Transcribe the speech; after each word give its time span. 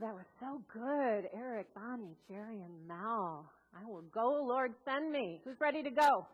That 0.00 0.12
was 0.14 0.26
so 0.38 0.60
good. 0.70 1.30
Eric, 1.34 1.68
Bonnie, 1.74 2.16
Jerry, 2.28 2.60
and 2.60 2.86
Mal. 2.86 3.46
I 3.74 3.86
will 3.86 4.04
go, 4.12 4.44
Lord, 4.46 4.74
send 4.84 5.10
me. 5.10 5.40
Who's 5.42 5.58
ready 5.58 5.82
to 5.82 5.90
go? 5.90 6.26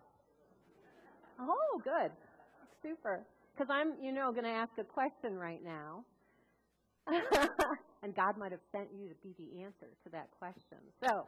Oh, 1.39 1.81
good. 1.85 2.11
Super. 2.83 3.21
Because 3.55 3.71
I'm, 3.71 3.93
you 4.03 4.11
know, 4.11 4.33
going 4.33 4.45
to 4.45 4.51
ask 4.51 4.73
a 4.81 4.85
question 4.85 5.37
right 5.39 5.61
now. 5.65 6.05
and 8.03 8.13
God 8.17 8.37
might 8.37 8.51
have 8.51 8.61
sent 8.73 8.89
you 8.99 9.09
to 9.09 9.15
be 9.23 9.33
the 9.39 9.63
answer 9.63 9.87
to 10.05 10.11
that 10.11 10.27
question. 10.41 10.79
So, 11.07 11.27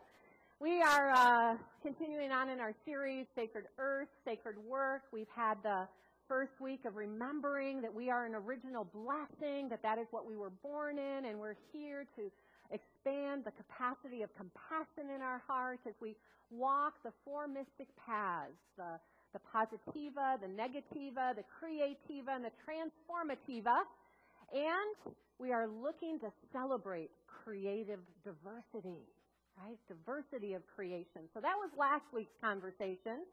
we 0.60 0.82
are 0.82 1.10
uh, 1.10 1.56
continuing 1.82 2.32
on 2.32 2.48
in 2.48 2.58
our 2.58 2.72
series, 2.84 3.26
Sacred 3.36 3.66
Earth, 3.78 4.08
Sacred 4.24 4.56
Work. 4.58 5.02
We've 5.12 5.30
had 5.36 5.54
the 5.62 5.86
first 6.28 6.52
week 6.60 6.84
of 6.84 6.96
remembering 6.96 7.80
that 7.82 7.92
we 7.92 8.10
are 8.10 8.26
an 8.26 8.34
original 8.34 8.84
blessing, 8.84 9.68
that 9.68 9.82
that 9.82 9.98
is 9.98 10.06
what 10.10 10.26
we 10.26 10.36
were 10.36 10.50
born 10.62 10.98
in, 10.98 11.26
and 11.26 11.38
we're 11.38 11.56
here 11.72 12.06
to 12.16 12.30
expand 12.72 13.44
the 13.44 13.52
capacity 13.52 14.22
of 14.22 14.30
compassion 14.36 15.12
in 15.14 15.20
our 15.20 15.42
hearts 15.46 15.82
as 15.86 15.94
we 16.00 16.16
walk 16.50 16.94
the 17.04 17.12
four 17.24 17.46
mystic 17.46 17.88
paths, 18.06 18.52
the, 18.76 18.98
the 19.32 19.40
positiva, 19.54 20.40
the 20.40 20.48
negativa, 20.48 21.34
the 21.34 21.44
creativa, 21.60 22.34
and 22.34 22.44
the 22.44 22.52
transformativa. 22.64 23.82
And 24.52 25.14
we 25.38 25.52
are 25.52 25.66
looking 25.66 26.18
to 26.20 26.30
celebrate 26.52 27.10
creative 27.26 28.00
diversity, 28.24 29.02
right? 29.58 29.78
Diversity 29.88 30.54
of 30.54 30.62
creation. 30.74 31.28
So 31.34 31.40
that 31.40 31.56
was 31.58 31.70
last 31.78 32.04
week's 32.12 32.36
conversation. 32.40 33.26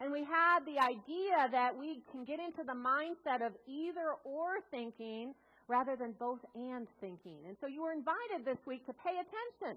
And 0.00 0.12
we 0.12 0.22
had 0.22 0.60
the 0.64 0.78
idea 0.78 1.50
that 1.50 1.76
we 1.76 2.02
can 2.10 2.24
get 2.24 2.38
into 2.38 2.62
the 2.62 2.76
mindset 2.76 3.44
of 3.44 3.52
either 3.66 4.14
or 4.24 4.62
thinking 4.70 5.34
rather 5.66 5.96
than 5.96 6.14
both 6.18 6.38
and 6.54 6.86
thinking. 7.00 7.38
And 7.46 7.56
so 7.60 7.66
you 7.66 7.82
were 7.82 7.92
invited 7.92 8.44
this 8.44 8.58
week 8.64 8.86
to 8.86 8.94
pay 8.94 9.18
attention. 9.18 9.76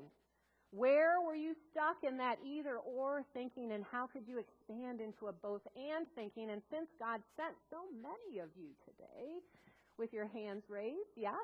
Where 0.71 1.20
were 1.20 1.35
you 1.35 1.54
stuck 1.71 1.99
in 2.07 2.15
that 2.18 2.40
either 2.48 2.77
or 2.77 3.26
thinking, 3.34 3.73
and 3.73 3.84
how 3.91 4.07
could 4.07 4.23
you 4.26 4.40
expand 4.40 5.01
into 5.01 5.27
a 5.27 5.34
both 5.34 5.62
and 5.76 6.07
thinking? 6.15 6.49
And 6.49 6.62
since 6.71 6.87
God 6.98 7.20
sent 7.35 7.51
so 7.70 7.84
many 7.99 8.40
of 8.40 8.48
you 8.55 8.71
today 8.87 9.43
with 9.98 10.13
your 10.13 10.27
hands 10.27 10.63
raised, 10.70 11.12
yes? 11.18 11.43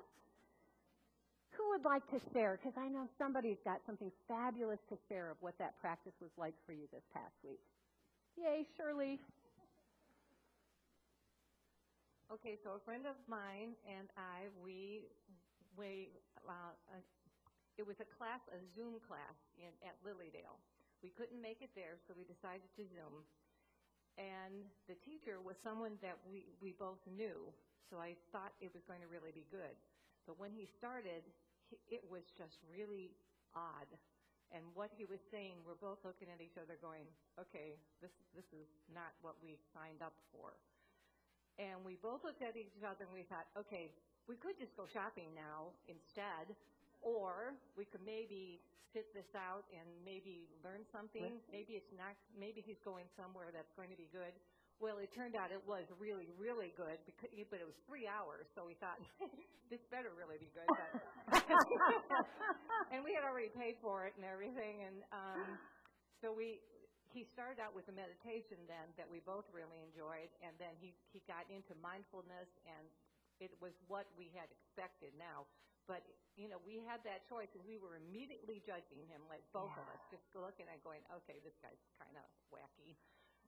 Who 1.59 1.69
would 1.75 1.83
like 1.83 2.07
to 2.11 2.21
share? 2.31 2.57
Because 2.61 2.77
I 2.79 2.87
know 2.87 3.09
somebody's 3.17 3.59
got 3.65 3.81
something 3.85 4.11
fabulous 4.29 4.79
to 4.89 4.95
share 5.09 5.29
of 5.29 5.37
what 5.41 5.57
that 5.59 5.75
practice 5.81 6.13
was 6.21 6.31
like 6.37 6.53
for 6.65 6.71
you 6.71 6.87
this 6.93 7.03
past 7.13 7.35
week. 7.43 7.59
Yay, 8.37 8.69
Shirley. 8.77 9.17
Okay, 12.29 12.53
so 12.61 12.77
a 12.77 12.81
friend 12.85 13.09
of 13.09 13.17
mine 13.25 13.73
and 13.89 14.05
I, 14.13 14.53
we, 14.61 15.09
we, 15.73 16.13
uh, 16.45 16.53
uh, 16.93 17.01
it 17.81 17.85
was 17.87 17.97
a 17.97 18.05
class, 18.13 18.37
a 18.53 18.61
Zoom 18.77 19.01
class 19.09 19.33
in, 19.57 19.73
at 19.81 19.97
Lily 20.05 20.29
Dale. 20.29 20.61
We 21.01 21.09
couldn't 21.17 21.41
make 21.41 21.65
it 21.65 21.73
there, 21.73 21.97
so 22.05 22.13
we 22.13 22.29
decided 22.29 22.69
to 22.77 22.85
Zoom. 22.85 23.25
And 24.21 24.69
the 24.85 24.97
teacher 25.01 25.41
was 25.41 25.57
someone 25.65 25.97
that 26.05 26.21
we, 26.29 26.45
we 26.61 26.77
both 26.77 27.01
knew, 27.09 27.49
so 27.89 27.97
I 27.97 28.13
thought 28.29 28.53
it 28.61 28.69
was 28.69 28.85
going 28.85 29.01
to 29.01 29.09
really 29.09 29.33
be 29.33 29.49
good. 29.49 29.73
But 30.29 30.37
when 30.37 30.53
he 30.53 30.69
started, 30.77 31.25
he, 31.73 31.81
it 31.89 32.05
was 32.05 32.29
just 32.37 32.61
really 32.69 33.17
odd 33.57 33.89
and 34.55 34.63
what 34.73 34.89
he 34.95 35.03
was 35.03 35.19
saying, 35.31 35.59
we're 35.67 35.79
both 35.79 35.99
looking 36.07 36.31
at 36.31 36.39
each 36.39 36.55
other 36.55 36.79
going, 36.79 37.03
okay, 37.35 37.75
this, 37.99 38.13
this 38.31 38.47
is 38.55 38.67
not 38.93 39.11
what 39.19 39.35
we 39.43 39.59
signed 39.75 39.99
up 39.99 40.15
for. 40.31 40.55
And 41.59 41.81
we 41.83 41.97
both 41.99 42.23
looked 42.23 42.45
at 42.45 42.55
each 42.55 42.71
other 42.85 43.03
and 43.09 43.13
we 43.13 43.25
thought, 43.27 43.49
okay, 43.57 43.91
we 44.29 44.37
could 44.37 44.55
just 44.59 44.75
go 44.77 44.85
shopping 44.87 45.33
now 45.33 45.73
instead, 45.89 46.53
or 47.01 47.57
we 47.75 47.83
could 47.89 48.03
maybe 48.05 48.61
sit 48.93 49.09
this 49.11 49.27
out 49.35 49.67
and 49.73 49.87
maybe 50.05 50.47
learn 50.63 50.85
something. 50.93 51.41
Maybe 51.51 51.75
it's 51.75 51.91
not, 51.95 52.15
maybe 52.37 52.63
he's 52.63 52.79
going 52.85 53.09
somewhere 53.19 53.51
that's 53.51 53.71
going 53.75 53.89
to 53.91 53.99
be 53.99 54.07
good. 54.13 54.31
Well, 54.77 55.01
it 55.01 55.09
turned 55.09 55.33
out 55.33 55.49
it 55.49 55.65
was 55.65 55.89
really, 55.97 56.29
really 56.37 56.69
good, 56.77 57.01
because, 57.09 57.33
but 57.49 57.57
it 57.57 57.65
was 57.65 57.73
three 57.89 58.05
hours, 58.05 58.45
so 58.53 58.61
we 58.61 58.77
thought 58.77 59.01
this 59.73 59.81
better 59.89 60.13
really 60.13 60.37
be 60.37 60.53
good. 60.53 60.69
and 62.93 63.01
we 63.01 63.17
had 63.17 63.25
already 63.25 63.49
paid 63.57 63.81
for 63.81 64.05
it 64.05 64.13
and 64.21 64.25
everything, 64.25 64.85
and 64.85 65.01
um, 65.09 65.57
so 66.21 66.29
we 66.29 66.61
he 67.09 67.25
started 67.33 67.57
out 67.57 67.73
with 67.73 67.89
a 67.89 67.95
meditation 67.95 68.59
then 68.69 68.85
that 69.01 69.09
we 69.09 69.17
both 69.25 69.49
really 69.49 69.81
enjoyed, 69.81 70.29
and 70.45 70.53
then 70.61 70.77
he 70.77 70.93
he 71.09 71.25
got 71.25 71.49
into 71.49 71.73
mindfulness, 71.81 72.45
and 72.69 72.85
it 73.41 73.49
was 73.57 73.73
what 73.89 74.05
we 74.13 74.29
had 74.37 74.45
expected 74.53 75.09
now. 75.17 75.49
But 75.89 76.05
you 76.37 76.53
know, 76.53 76.61
we 76.61 76.85
had 76.85 77.01
that 77.01 77.25
choice, 77.25 77.49
and 77.57 77.65
we 77.65 77.81
were 77.81 77.97
immediately 77.97 78.61
judging 78.61 79.01
him, 79.09 79.25
like 79.25 79.41
both 79.49 79.73
yeah. 79.73 79.81
of 79.81 79.85
us, 79.89 80.01
just 80.13 80.25
looking 80.37 80.69
at 80.69 80.85
going, 80.85 81.01
okay, 81.09 81.41
this 81.41 81.57
guy's 81.65 81.81
kind 81.97 82.13
of 82.13 82.29
wacky 82.53 82.93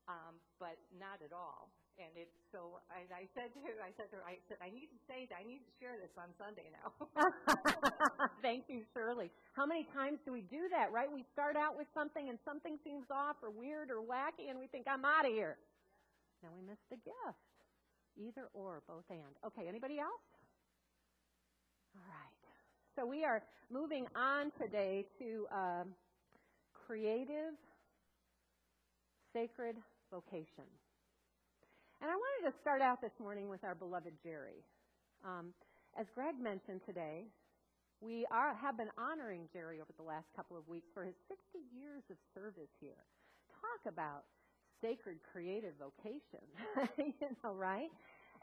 um, 0.09 0.41
but 0.57 0.81
not 0.97 1.21
at 1.21 1.29
all. 1.29 1.69
And 1.99 2.09
it, 2.15 2.31
so 2.55 2.79
I, 2.87 3.03
I 3.11 3.23
said 3.35 3.51
to 3.53 3.59
her, 3.67 3.75
I 3.83 3.91
said 3.99 4.07
to 4.15 4.23
her, 4.23 4.25
I 4.25 4.39
said, 4.47 4.57
I 4.63 4.71
need 4.71 4.87
to 4.87 4.99
say 5.03 5.27
that 5.27 5.35
I 5.35 5.43
need 5.43 5.61
to 5.67 5.73
share 5.83 5.99
this 5.99 6.15
on 6.15 6.31
Sunday 6.39 6.71
now. 6.71 6.95
Thank 8.45 8.71
you, 8.71 8.87
Shirley. 8.95 9.29
How 9.51 9.67
many 9.67 9.83
times 9.91 10.23
do 10.23 10.31
we 10.31 10.47
do 10.47 10.71
that, 10.71 10.95
right? 10.95 11.11
We 11.11 11.27
start 11.35 11.59
out 11.59 11.75
with 11.75 11.91
something 11.91 12.31
and 12.31 12.39
something 12.47 12.79
seems 12.87 13.11
off 13.11 13.35
or 13.43 13.51
weird 13.51 13.91
or 13.91 13.99
wacky 13.99 14.47
and 14.47 14.57
we 14.57 14.71
think, 14.71 14.87
I'm 14.87 15.03
out 15.03 15.27
of 15.27 15.35
here. 15.35 15.59
Now 16.41 16.55
we 16.55 16.63
miss 16.63 16.79
the 16.87 16.97
gift. 17.03 17.43
Either 18.15 18.47
or, 18.55 18.81
both 18.87 19.07
and. 19.11 19.35
Okay, 19.45 19.67
anybody 19.67 19.99
else? 19.99 20.23
All 21.95 22.07
right. 22.07 22.39
So 22.95 23.05
we 23.05 23.23
are 23.23 23.43
moving 23.71 24.07
on 24.15 24.51
today 24.59 25.05
to 25.19 25.47
um, 25.51 25.87
creative, 26.87 27.59
sacred 29.33 29.75
vocation. 30.11 30.67
And 32.01 32.09
I 32.09 32.15
wanted 32.15 32.51
to 32.51 32.53
start 32.61 32.81
out 32.81 33.01
this 33.01 33.15
morning 33.19 33.49
with 33.49 33.63
our 33.63 33.75
beloved 33.75 34.13
Jerry. 34.23 34.63
Um, 35.25 35.53
as 35.99 36.07
Greg 36.15 36.39
mentioned 36.39 36.81
today, 36.85 37.27
we 38.01 38.25
are, 38.31 38.55
have 38.55 38.77
been 38.77 38.91
honoring 38.97 39.49
Jerry 39.51 39.81
over 39.81 39.91
the 39.97 40.07
last 40.07 40.31
couple 40.35 40.55
of 40.55 40.67
weeks 40.67 40.87
for 40.93 41.03
his 41.03 41.15
60 41.27 41.59
years 41.75 42.03
of 42.09 42.15
service 42.33 42.71
here. 42.79 43.03
Talk 43.59 43.91
about 43.91 44.23
sacred 44.79 45.19
creative 45.27 45.75
vocation, 45.75 46.45
you 46.97 47.27
know, 47.43 47.51
right? 47.51 47.91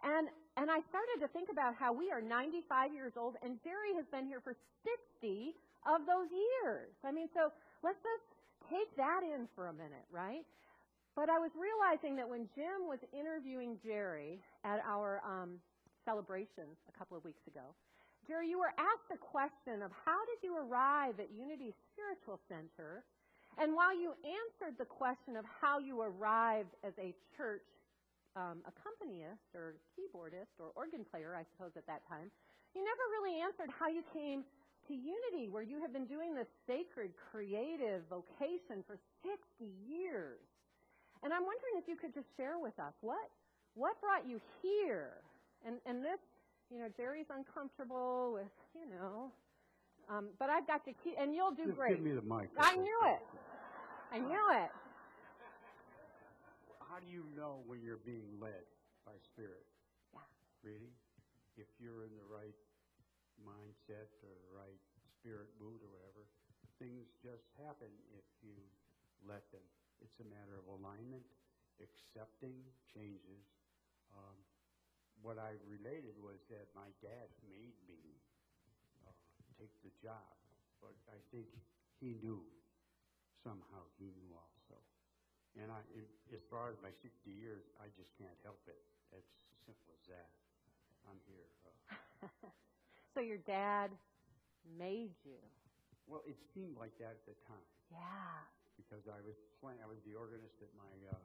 And 0.05 0.29
and 0.61 0.69
I 0.69 0.81
started 0.93 1.25
to 1.25 1.29
think 1.33 1.49
about 1.49 1.75
how 1.75 1.93
we 1.93 2.13
are 2.13 2.21
95 2.21 2.93
years 2.93 3.13
old, 3.17 3.37
and 3.43 3.57
Jerry 3.65 3.97
has 3.97 4.05
been 4.13 4.27
here 4.29 4.41
for 4.45 4.53
60 4.85 5.57
of 5.89 6.05
those 6.05 6.29
years. 6.29 6.93
I 7.05 7.13
mean, 7.13 7.29
so 7.33 7.49
let's 7.85 8.01
just 8.05 8.27
take 8.69 8.89
that 8.97 9.25
in 9.25 9.49
for 9.57 9.69
a 9.69 9.73
minute, 9.73 10.05
right? 10.13 10.45
But 11.17 11.33
I 11.33 11.41
was 11.41 11.51
realizing 11.57 12.15
that 12.21 12.29
when 12.29 12.45
Jim 12.53 12.85
was 12.85 13.01
interviewing 13.17 13.81
Jerry 13.81 14.37
at 14.69 14.85
our 14.85 15.25
um, 15.25 15.57
celebration 16.05 16.69
a 16.93 16.93
couple 16.93 17.17
of 17.17 17.25
weeks 17.25 17.41
ago, 17.49 17.73
Jerry, 18.29 18.53
you 18.53 18.61
were 18.61 18.77
asked 18.77 19.09
the 19.09 19.17
question 19.17 19.81
of 19.81 19.89
how 20.05 20.21
did 20.29 20.45
you 20.45 20.61
arrive 20.61 21.17
at 21.17 21.33
Unity 21.33 21.73
Spiritual 21.89 22.37
Center? 22.53 23.01
And 23.57 23.73
while 23.73 23.97
you 23.97 24.13
answered 24.21 24.77
the 24.77 24.85
question 24.85 25.41
of 25.41 25.49
how 25.49 25.81
you 25.81 26.05
arrived 26.05 26.77
as 26.85 26.93
a 27.01 27.17
church 27.33 27.65
um, 28.37 28.61
accompanist 28.69 29.49
or 29.57 29.81
keyboardist 29.97 30.53
or 30.61 30.77
organ 30.77 31.09
player, 31.09 31.33
I 31.33 31.49
suppose 31.57 31.73
at 31.81 31.89
that 31.89 32.05
time, 32.05 32.29
you 32.77 32.85
never 32.85 33.05
really 33.17 33.41
answered 33.41 33.73
how 33.73 33.89
you 33.89 34.05
came 34.13 34.45
to 34.89 34.93
Unity, 34.93 35.49
where 35.49 35.65
you 35.65 35.81
have 35.81 35.97
been 35.97 36.05
doing 36.05 36.37
this 36.37 36.51
sacred, 36.69 37.17
creative 37.33 38.05
vocation 38.13 38.85
for 38.85 39.01
60 39.25 39.65
years. 39.89 40.45
And 41.23 41.33
I'm 41.33 41.45
wondering 41.45 41.77
if 41.79 41.89
you 41.89 41.97
could 41.97 42.15
just 42.15 42.29
share 42.37 42.59
with 42.59 42.79
us 42.79 42.95
what 43.01 43.31
what 43.75 44.01
brought 44.01 44.27
you 44.29 44.41
here? 44.63 45.23
And 45.67 45.77
and 45.87 46.05
this, 46.05 46.21
you 46.71 46.79
know, 46.79 46.89
Jerry's 46.97 47.31
uncomfortable 47.31 48.33
with, 48.35 48.53
you 48.75 48.89
know, 48.89 49.33
um, 50.09 50.31
but 50.39 50.51
I've 50.51 50.67
got 50.67 50.85
to 50.87 50.93
keep, 51.03 51.15
and 51.19 51.35
you'll 51.35 51.55
do 51.55 51.67
just 51.67 51.77
great. 51.77 51.97
Give 51.99 52.05
me 52.05 52.15
the 52.15 52.23
mic. 52.23 52.51
I 52.59 52.77
knew 52.77 53.01
it. 53.11 53.23
I 54.13 54.19
knew 54.19 54.45
it. 54.63 54.71
How 56.79 57.03
do 57.03 57.09
you 57.11 57.27
know 57.37 57.61
when 57.67 57.83
you're 57.83 58.01
being 58.07 58.39
led 58.41 58.65
by 59.05 59.13
Spirit? 59.21 59.67
Yeah. 60.15 60.25
Really? 60.63 60.95
If 61.59 61.67
you're 61.83 62.07
in 62.07 62.15
the 62.15 62.29
right 62.31 62.55
mindset 63.43 64.09
or 64.23 64.33
the 64.33 64.53
right 64.55 64.81
spirit 65.19 65.51
mood 65.61 65.83
or 65.83 65.91
whatever, 65.91 66.25
things 66.79 67.09
just 67.21 67.49
happen 67.61 67.91
if 68.15 68.25
you 68.45 68.55
let 69.27 69.45
them. 69.51 69.65
It's 70.01 70.19
a 70.21 70.29
matter 70.29 70.57
of 70.59 70.67
alignment, 70.69 71.25
accepting 71.81 72.57
changes. 72.93 73.45
Um, 74.13 74.37
what 75.23 75.39
I 75.39 75.57
related 75.67 76.17
was 76.21 76.39
that 76.51 76.69
my 76.75 76.89
dad 77.03 77.29
made 77.49 77.77
me 77.89 78.21
uh, 79.07 79.13
take 79.59 79.73
the 79.83 79.93
job, 80.03 80.37
but 80.81 80.93
I 81.09 81.19
think 81.33 81.49
he 82.01 82.15
knew 82.21 82.43
somehow 83.43 83.87
he 83.99 84.13
knew 84.21 84.33
also. 84.35 84.79
And 85.57 85.73
I, 85.73 85.81
as 86.35 86.45
far 86.53 86.69
as 86.69 86.77
my 86.85 86.93
60 86.93 87.31
years, 87.33 87.65
I 87.81 87.89
just 87.97 88.13
can't 88.21 88.37
help 88.45 88.61
it. 88.69 88.77
It's 89.17 89.25
as 89.53 89.59
simple 89.65 89.93
as 89.97 90.05
that. 90.13 90.29
I'm 91.09 91.21
here. 91.25 91.49
Uh. 91.65 92.29
so 93.15 93.21
your 93.21 93.39
dad 93.39 93.91
made 94.79 95.13
you. 95.25 95.41
Well, 96.07 96.23
it 96.27 96.37
seemed 96.55 96.77
like 96.77 96.97
that 96.99 97.17
at 97.19 97.27
the 97.27 97.35
time 97.49 97.65
Yeah. 97.91 98.56
Because 98.77 99.05
I 99.09 99.21
was 99.25 99.37
playing. 99.61 99.81
I 99.83 99.89
was 99.89 100.01
the 100.05 100.15
organist 100.17 100.61
at 100.63 100.73
my 100.77 100.93
uh, 101.11 101.19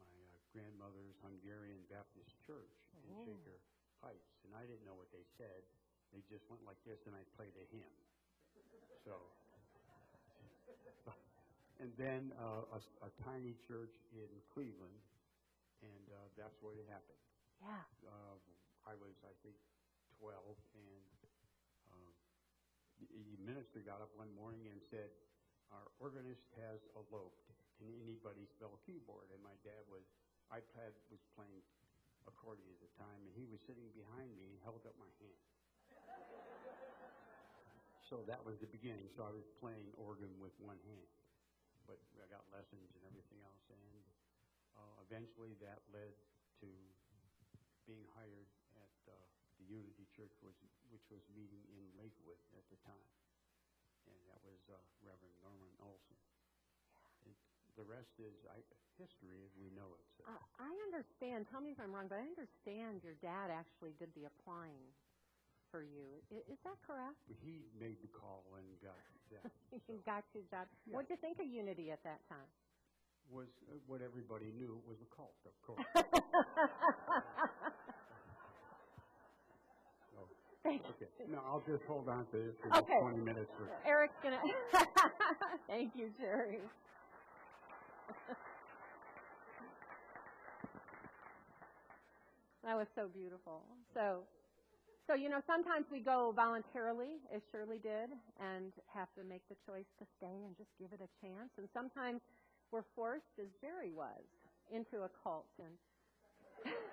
my 0.00 0.12
uh, 0.30 0.36
grandmother's 0.52 1.16
Hungarian 1.24 1.80
Baptist 1.88 2.30
church 2.46 2.72
in 3.04 3.10
Oh. 3.12 3.24
Shaker 3.26 3.58
Heights, 4.04 4.30
and 4.44 4.52
I 4.56 4.64
didn't 4.68 4.84
know 4.86 4.96
what 4.96 5.10
they 5.12 5.24
said. 5.36 5.62
They 6.12 6.22
just 6.28 6.44
went 6.50 6.62
like 6.66 6.78
this, 6.84 6.98
and 7.06 7.14
I 7.14 7.22
played 7.36 7.54
a 7.56 7.64
hymn. 7.70 7.94
So, 9.06 9.14
and 11.82 11.90
then 11.96 12.32
uh, 12.38 12.64
a, 12.76 12.80
a 13.06 13.10
tiny 13.24 13.54
church 13.68 13.94
in 14.12 14.28
Cleveland, 14.52 14.98
and 15.82 16.04
uh, 16.10 16.26
that's 16.36 16.56
where 16.60 16.74
it 16.76 16.86
happened. 16.90 17.20
Yeah. 17.62 17.84
uh, 18.08 18.36
I 18.88 18.96
was, 18.96 19.12
I 19.24 19.34
think, 19.44 19.56
12, 20.18 20.34
and 20.76 21.04
um, 21.92 22.12
the, 23.00 23.06
the 23.12 23.38
minister 23.44 23.80
got 23.84 24.00
up 24.00 24.10
one 24.16 24.32
morning 24.34 24.66
and 24.72 24.80
said, 24.90 25.12
"Our 25.70 25.86
organist 26.02 26.46
has 26.58 26.82
eloped. 26.94 27.46
Can 27.78 27.94
anybody 28.02 28.44
spell 28.46 28.78
keyboard?" 28.84 29.30
And 29.30 29.40
my 29.42 29.54
dad 29.62 29.82
was, 29.86 30.04
iPad 30.50 30.92
was 31.08 31.22
playing 31.38 31.62
accordion 32.26 32.68
at 32.70 32.80
the 32.82 32.92
time, 32.98 33.22
and 33.24 33.32
he 33.34 33.46
was 33.48 33.62
sitting 33.64 33.88
behind 33.94 34.34
me 34.36 34.50
and 34.50 34.58
held 34.66 34.84
up 34.84 34.94
my 34.98 35.10
hand. 35.22 35.40
so 38.02 38.26
that 38.26 38.42
was 38.42 38.58
the 38.58 38.70
beginning. 38.70 39.06
So 39.14 39.22
I 39.22 39.30
was 39.30 39.46
playing 39.62 39.86
organ 39.94 40.34
with 40.42 40.52
one 40.58 40.78
hand, 40.82 41.10
but 41.86 42.02
I 42.18 42.26
got 42.26 42.42
lessons 42.50 42.90
and 42.98 43.02
everything 43.06 43.38
else, 43.46 43.64
and 43.70 44.02
uh, 44.74 44.96
eventually 45.06 45.54
that 45.62 45.78
led 45.94 46.14
to 46.60 46.68
being 47.86 48.06
hired 48.14 48.50
at 48.78 48.94
uh, 49.10 49.14
the 49.58 49.66
Unity 49.66 50.06
Church, 50.14 50.34
which, 50.42 50.58
which 50.94 51.06
was 51.10 51.22
meeting 51.34 51.62
in 51.74 51.82
Lakewood 51.98 52.38
at 52.54 52.64
the 52.70 52.78
time. 52.86 53.06
And 54.10 54.20
that 54.26 54.42
was 54.42 54.58
uh, 54.66 54.74
Reverend 55.06 55.38
Norman 55.40 55.70
Olson. 55.78 56.18
And 57.24 57.32
the 57.78 57.86
rest 57.86 58.18
is 58.18 58.34
I, 58.50 58.58
history 58.98 59.40
as 59.46 59.54
we 59.56 59.70
know 59.72 59.94
it. 59.96 60.04
So. 60.18 60.26
Uh, 60.28 60.36
I 60.60 60.72
understand. 60.90 61.48
Tell 61.48 61.62
me 61.62 61.72
if 61.72 61.80
I'm 61.80 61.94
wrong, 61.94 62.10
but 62.10 62.20
I 62.20 62.26
understand 62.26 63.00
your 63.06 63.16
dad 63.22 63.48
actually 63.48 63.94
did 63.96 64.12
the 64.12 64.28
applying 64.28 64.84
for 65.70 65.86
you. 65.86 66.18
Is, 66.28 66.58
is 66.58 66.60
that 66.66 66.76
correct? 66.84 67.16
he 67.30 67.70
made 67.78 68.02
the 68.02 68.10
call 68.10 68.42
and 68.58 68.66
got 68.82 68.98
that. 69.30 69.46
He 69.86 70.02
got 70.02 70.26
you 70.34 70.42
job. 70.50 70.66
Yeah. 70.84 70.98
What 70.98 71.06
did 71.06 71.14
you 71.14 71.20
think 71.22 71.38
of 71.38 71.46
Unity 71.46 71.94
at 71.94 72.02
that 72.02 72.18
time? 72.28 72.50
Was 73.30 73.46
uh, 73.70 73.78
what 73.86 74.02
everybody 74.02 74.50
knew 74.58 74.82
was 74.82 74.98
a 74.98 75.06
cult, 75.14 75.38
of 75.46 75.54
course. 75.62 75.86
Thank 80.62 80.82
you. 81.00 81.06
okay. 81.06 81.30
No, 81.32 81.38
I'll 81.46 81.62
just 81.66 81.84
hold 81.88 82.08
on 82.08 82.26
to 82.32 82.36
this 82.36 82.54
for 82.62 82.76
Okay. 82.78 83.00
20 83.00 83.18
minutes. 83.18 83.50
Or, 83.58 83.68
Eric's 83.90 84.14
gonna. 84.22 84.40
Thank 85.66 85.96
you, 85.96 86.10
Jerry. 86.20 86.60
that 92.64 92.76
was 92.76 92.86
so 92.94 93.08
beautiful. 93.08 93.62
So, 93.94 94.20
so 95.06 95.14
you 95.14 95.28
know, 95.28 95.40
sometimes 95.46 95.86
we 95.90 96.00
go 96.00 96.32
voluntarily, 96.36 97.16
as 97.34 97.40
Shirley 97.50 97.78
did, 97.78 98.10
and 98.38 98.72
have 98.92 99.08
to 99.16 99.24
make 99.24 99.42
the 99.48 99.56
choice 99.66 99.88
to 99.98 100.04
stay 100.18 100.44
and 100.46 100.56
just 100.58 100.70
give 100.78 100.92
it 100.92 101.00
a 101.00 101.08
chance. 101.24 101.50
And 101.56 101.68
sometimes 101.72 102.20
we're 102.70 102.84
forced, 102.94 103.32
as 103.40 103.48
Jerry 103.60 103.92
was, 103.96 104.22
into 104.72 105.04
a 105.04 105.10
cult 105.24 105.46
and. 105.58 105.72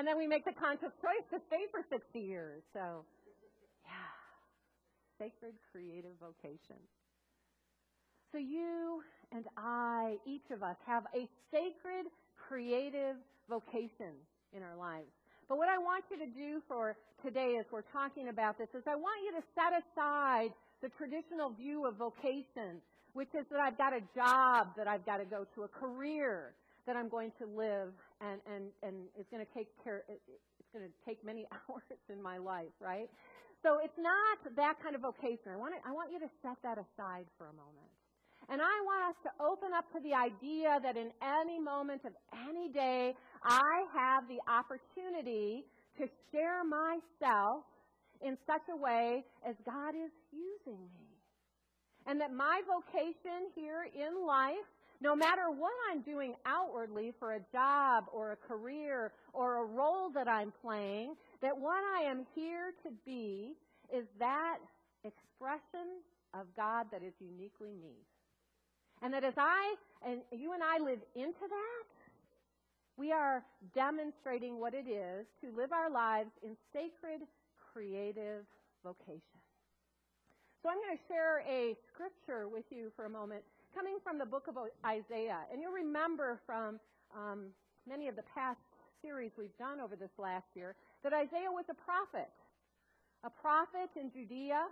and 0.00 0.08
then 0.08 0.16
we 0.16 0.26
make 0.26 0.46
the 0.46 0.56
conscious 0.56 0.96
choice 0.96 1.28
to 1.28 1.36
stay 1.52 1.68
for 1.70 1.84
60 1.92 2.00
years. 2.18 2.62
So, 2.72 3.04
yeah, 3.84 3.92
sacred 5.20 5.52
creative 5.70 6.16
vocation. 6.16 6.80
So 8.32 8.38
you 8.38 9.04
and 9.30 9.44
I, 9.58 10.16
each 10.24 10.48
of 10.56 10.62
us, 10.62 10.76
have 10.86 11.04
a 11.14 11.28
sacred 11.52 12.08
creative 12.48 13.16
vocation 13.50 14.16
in 14.56 14.62
our 14.62 14.74
lives. 14.74 15.12
But 15.50 15.58
what 15.58 15.68
I 15.68 15.76
want 15.76 16.04
you 16.10 16.16
to 16.16 16.32
do 16.32 16.62
for 16.66 16.96
today 17.22 17.58
as 17.60 17.66
we're 17.70 17.84
talking 17.92 18.30
about 18.30 18.56
this 18.56 18.68
is 18.72 18.80
I 18.86 18.96
want 18.96 19.20
you 19.20 19.36
to 19.36 19.44
set 19.52 19.84
aside 19.84 20.56
the 20.80 20.88
traditional 20.96 21.50
view 21.50 21.84
of 21.84 21.96
vocation, 21.96 22.80
which 23.12 23.34
is 23.38 23.44
that 23.50 23.60
I've 23.60 23.76
got 23.76 23.92
a 23.92 24.00
job 24.16 24.68
that 24.78 24.88
I've 24.88 25.04
got 25.04 25.18
to 25.18 25.26
go 25.26 25.44
to, 25.56 25.64
a 25.64 25.68
career 25.68 26.54
that 26.86 26.96
I'm 26.96 27.08
going 27.08 27.32
to 27.38 27.46
live 27.46 27.92
and, 28.20 28.40
and, 28.46 28.64
and 28.82 28.94
it's 29.18 29.28
going 29.30 29.44
to 29.44 29.52
take 29.52 29.68
care, 29.82 30.02
it- 30.08 30.22
it's 30.28 30.70
going 30.72 30.84
to 30.86 30.92
take 31.04 31.24
many 31.24 31.46
hours 31.68 31.98
in 32.08 32.22
my 32.22 32.38
life, 32.38 32.72
right? 32.80 33.08
So 33.62 33.78
it's 33.84 33.98
not 33.98 34.56
that 34.56 34.80
kind 34.82 34.94
of 34.94 35.02
vocation. 35.02 35.52
I 35.52 35.56
want, 35.56 35.74
to, 35.74 35.80
I 35.88 35.92
want 35.92 36.12
you 36.12 36.18
to 36.20 36.30
set 36.42 36.56
that 36.62 36.78
aside 36.78 37.26
for 37.36 37.48
a 37.48 37.52
moment. 37.52 37.90
And 38.48 38.60
I 38.60 38.76
want 38.82 39.14
us 39.14 39.18
to 39.28 39.30
open 39.44 39.70
up 39.76 39.84
to 39.92 40.00
the 40.00 40.14
idea 40.14 40.80
that 40.82 40.96
in 40.96 41.12
any 41.22 41.60
moment 41.60 42.02
of 42.04 42.12
any 42.48 42.68
day, 42.72 43.14
I 43.44 43.84
have 43.94 44.24
the 44.26 44.40
opportunity 44.50 45.64
to 45.98 46.08
share 46.32 46.64
myself 46.64 47.62
in 48.24 48.36
such 48.46 48.62
a 48.72 48.76
way 48.76 49.24
as 49.46 49.54
God 49.64 49.94
is 49.94 50.10
using 50.32 50.80
me. 50.80 51.06
And 52.06 52.20
that 52.20 52.32
my 52.32 52.60
vocation 52.66 53.52
here 53.54 53.86
in 53.94 54.26
life, 54.26 54.56
no 55.00 55.16
matter 55.16 55.50
what 55.50 55.72
I'm 55.90 56.02
doing 56.02 56.34
outwardly 56.44 57.12
for 57.18 57.34
a 57.34 57.40
job 57.52 58.04
or 58.12 58.32
a 58.32 58.36
career 58.36 59.12
or 59.32 59.62
a 59.62 59.64
role 59.64 60.10
that 60.10 60.28
I'm 60.28 60.52
playing, 60.62 61.14
that 61.40 61.56
what 61.56 61.82
I 61.96 62.02
am 62.02 62.26
here 62.34 62.72
to 62.84 62.90
be 63.06 63.54
is 63.94 64.04
that 64.18 64.58
expression 65.04 66.02
of 66.34 66.46
God 66.56 66.86
that 66.92 67.02
is 67.02 67.14
uniquely 67.18 67.72
me. 67.82 67.96
And 69.02 69.14
that 69.14 69.24
as 69.24 69.34
I 69.38 69.74
and 70.06 70.20
you 70.30 70.52
and 70.52 70.62
I 70.62 70.78
live 70.78 71.00
into 71.14 71.40
that, 71.48 71.84
we 72.96 73.12
are 73.12 73.42
demonstrating 73.74 74.60
what 74.60 74.74
it 74.74 74.86
is 74.86 75.26
to 75.40 75.56
live 75.56 75.72
our 75.72 75.90
lives 75.90 76.30
in 76.42 76.56
sacred, 76.72 77.26
creative 77.72 78.44
vocation. 78.84 79.40
So 80.62 80.68
I'm 80.68 80.76
going 80.76 80.96
to 80.96 81.02
share 81.08 81.40
a 81.48 81.74
scripture 81.88 82.46
with 82.46 82.64
you 82.70 82.92
for 82.94 83.06
a 83.06 83.08
moment, 83.08 83.42
coming 83.74 83.98
from 84.02 84.18
the 84.18 84.26
book 84.26 84.46
of 84.48 84.56
Isaiah. 84.84 85.40
And 85.52 85.62
you'll 85.62 85.72
remember 85.72 86.40
from 86.46 86.80
um, 87.14 87.46
many 87.88 88.08
of 88.08 88.16
the 88.16 88.26
past 88.34 88.58
series 89.02 89.32
we've 89.38 89.56
done 89.58 89.80
over 89.80 89.96
this 89.96 90.10
last 90.18 90.46
year 90.54 90.74
that 91.02 91.12
Isaiah 91.12 91.50
was 91.50 91.64
a 91.70 91.74
prophet, 91.74 92.30
a 93.24 93.30
prophet 93.30 93.90
in 93.98 94.10
Judea 94.10 94.66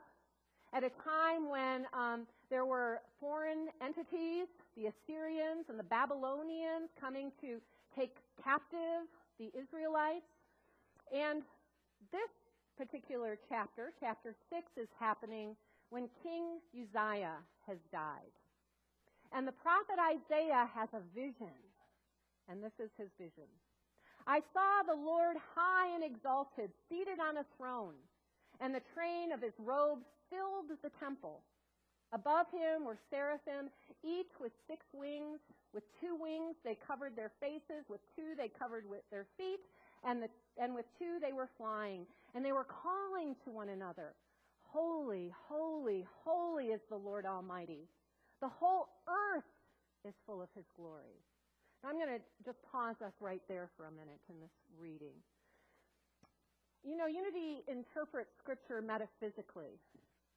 at 0.73 0.85
a 0.85 0.90
time 1.02 1.49
when 1.49 1.87
um, 1.95 2.26
there 2.50 2.67
were 2.67 3.00
foreign 3.21 3.69
entities, 3.81 4.49
the 4.76 4.93
Assyrians 4.93 5.67
and 5.69 5.78
the 5.78 5.88
Babylonians, 5.88 6.90
coming 7.00 7.33
to 7.40 7.59
take 7.97 8.17
captive 8.43 9.09
the 9.38 9.50
Israelites. 9.59 10.28
And 11.14 11.43
this 12.12 12.31
particular 12.76 13.38
chapter, 13.49 13.93
chapter 13.99 14.35
6, 14.50 14.62
is 14.76 14.88
happening 15.00 15.57
when 15.90 16.09
King 16.23 16.61
Uzziah 16.75 17.40
has 17.67 17.78
died. 17.90 18.38
And 19.32 19.47
the 19.47 19.52
prophet 19.52 19.97
Isaiah 20.00 20.68
has 20.75 20.88
a 20.92 21.02
vision. 21.14 21.56
And 22.49 22.62
this 22.62 22.73
is 22.80 22.90
his 22.97 23.08
vision. 23.18 23.49
I 24.26 24.40
saw 24.52 24.82
the 24.85 24.97
Lord 24.97 25.37
high 25.54 25.94
and 25.94 26.04
exalted, 26.04 26.70
seated 26.88 27.20
on 27.20 27.38
a 27.38 27.47
throne, 27.56 27.97
and 28.61 28.75
the 28.75 28.82
train 28.94 29.32
of 29.32 29.40
his 29.40 29.54
robes 29.58 30.04
filled 30.28 30.68
the 30.82 30.90
temple. 31.00 31.40
Above 32.12 32.47
him 32.52 32.85
were 32.85 32.99
seraphim, 33.11 33.68
each 34.02 34.32
with 34.40 34.52
six 34.66 34.85
wings. 34.92 35.40
With 35.75 35.85
two 36.00 36.16
wings 36.16 36.56
they 36.64 36.76
covered 36.87 37.14
their 37.14 37.30
faces, 37.40 37.85
with 37.88 38.00
two 38.16 38.32
they 38.37 38.49
covered 38.49 38.88
with 38.88 39.02
their 39.11 39.26
feet, 39.37 39.61
and, 40.04 40.23
the, 40.23 40.28
and 40.56 40.75
with 40.75 40.87
two 40.99 41.18
they 41.20 41.32
were 41.32 41.49
flying. 41.58 42.06
And 42.35 42.44
they 42.44 42.52
were 42.52 42.64
calling 42.64 43.37
to 43.44 43.50
one 43.50 43.68
another, 43.68 44.14
Holy, 44.73 45.32
holy, 45.49 46.06
holy 46.25 46.66
is 46.66 46.80
the 46.88 46.97
Lord 46.97 47.25
Almighty. 47.26 47.88
The 48.40 48.49
whole 48.49 48.88
earth 49.09 49.49
is 50.07 50.14
full 50.26 50.40
of 50.42 50.49
his 50.54 50.64
glory. 50.76 51.18
Now, 51.83 51.90
I'm 51.90 51.99
going 51.99 52.18
to 52.18 52.23
just 52.45 52.59
pause 52.71 52.99
us 53.04 53.12
right 53.21 53.42
there 53.49 53.71
for 53.76 53.87
a 53.87 53.90
minute 53.90 54.21
in 54.30 54.40
this 54.40 54.54
reading. 54.78 55.14
You 56.87 56.97
know, 56.97 57.07
Unity 57.07 57.66
interprets 57.66 58.30
Scripture 58.38 58.80
metaphysically. 58.83 59.78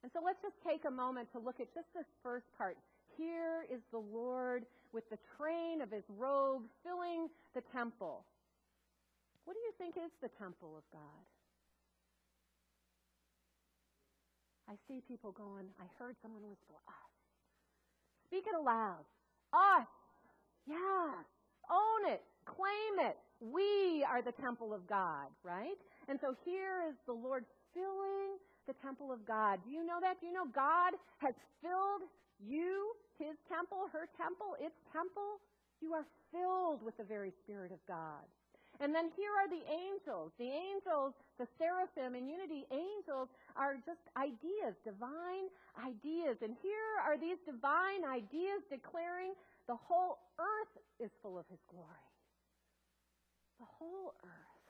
And 0.01 0.11
so 0.11 0.19
let's 0.23 0.41
just 0.41 0.57
take 0.65 0.85
a 0.85 0.91
moment 0.91 1.29
to 1.33 1.39
look 1.39 1.61
at 1.61 1.69
just 1.73 1.93
this 1.93 2.09
first 2.23 2.45
part. 2.57 2.77
Here 3.17 3.69
is 3.69 3.81
the 3.91 4.01
Lord 4.01 4.65
with 4.93 5.07
the 5.09 5.17
train 5.37 5.81
of 5.81 5.91
his 5.91 6.03
robe 6.17 6.65
filling 6.83 7.29
the 7.53 7.61
temple. 7.69 8.25
What 9.45 9.53
do 9.53 9.61
you 9.61 9.73
think 9.77 9.97
is 9.97 10.11
the 10.21 10.29
temple 10.41 10.73
of 10.77 10.83
God? 10.91 11.25
I 14.69 14.73
see 14.87 15.01
people 15.07 15.31
going, 15.31 15.67
I 15.77 15.85
heard 15.99 16.15
someone 16.21 16.47
whisper, 16.47 16.79
us. 16.87 17.11
Speak 18.31 18.47
it 18.47 18.55
aloud. 18.55 19.03
Us. 19.51 19.91
Yes. 20.63 21.19
Own 21.67 22.13
it. 22.15 22.23
Claim 22.47 23.11
it. 23.11 23.17
We 23.43 24.07
are 24.07 24.21
the 24.21 24.31
temple 24.31 24.73
of 24.73 24.87
God, 24.87 25.27
right? 25.43 25.75
And 26.07 26.17
so 26.21 26.33
here 26.45 26.87
is 26.87 26.95
the 27.05 27.11
Lord 27.11 27.43
filling 27.75 28.39
the 28.67 28.73
temple 28.79 29.11
of 29.11 29.27
God. 29.27 29.59
Do 29.65 29.71
you 29.71 29.85
know 29.85 29.99
that? 29.99 30.21
Do 30.21 30.27
you 30.27 30.33
know 30.33 30.47
God 30.55 30.95
has 31.17 31.35
filled 31.59 32.07
you, 32.39 32.95
his 33.19 33.35
temple, 33.51 33.91
her 33.91 34.07
temple, 34.15 34.55
its 34.63 34.79
temple? 34.95 35.43
You 35.81 35.91
are 35.91 36.05
filled 36.31 36.79
with 36.85 36.95
the 36.95 37.03
very 37.03 37.33
Spirit 37.43 37.73
of 37.73 37.83
God. 37.85 38.23
And 38.81 38.89
then 38.89 39.13
here 39.13 39.29
are 39.29 39.45
the 39.45 39.61
angels. 39.69 40.33
The 40.41 40.49
angels, 40.49 41.13
the 41.37 41.45
seraphim 41.61 42.17
and 42.17 42.25
unity 42.25 42.65
angels 42.73 43.29
are 43.53 43.77
just 43.85 44.01
ideas, 44.17 44.73
divine 44.81 45.53
ideas. 45.77 46.41
And 46.41 46.57
here 46.65 46.97
are 47.05 47.13
these 47.13 47.37
divine 47.45 48.01
ideas 48.09 48.65
declaring 48.73 49.37
the 49.69 49.77
whole 49.77 50.17
earth 50.41 50.73
is 50.97 51.13
full 51.21 51.37
of 51.37 51.45
his 51.53 51.61
glory. 51.69 52.09
The 53.61 53.69
whole 53.77 54.17
earth. 54.25 54.65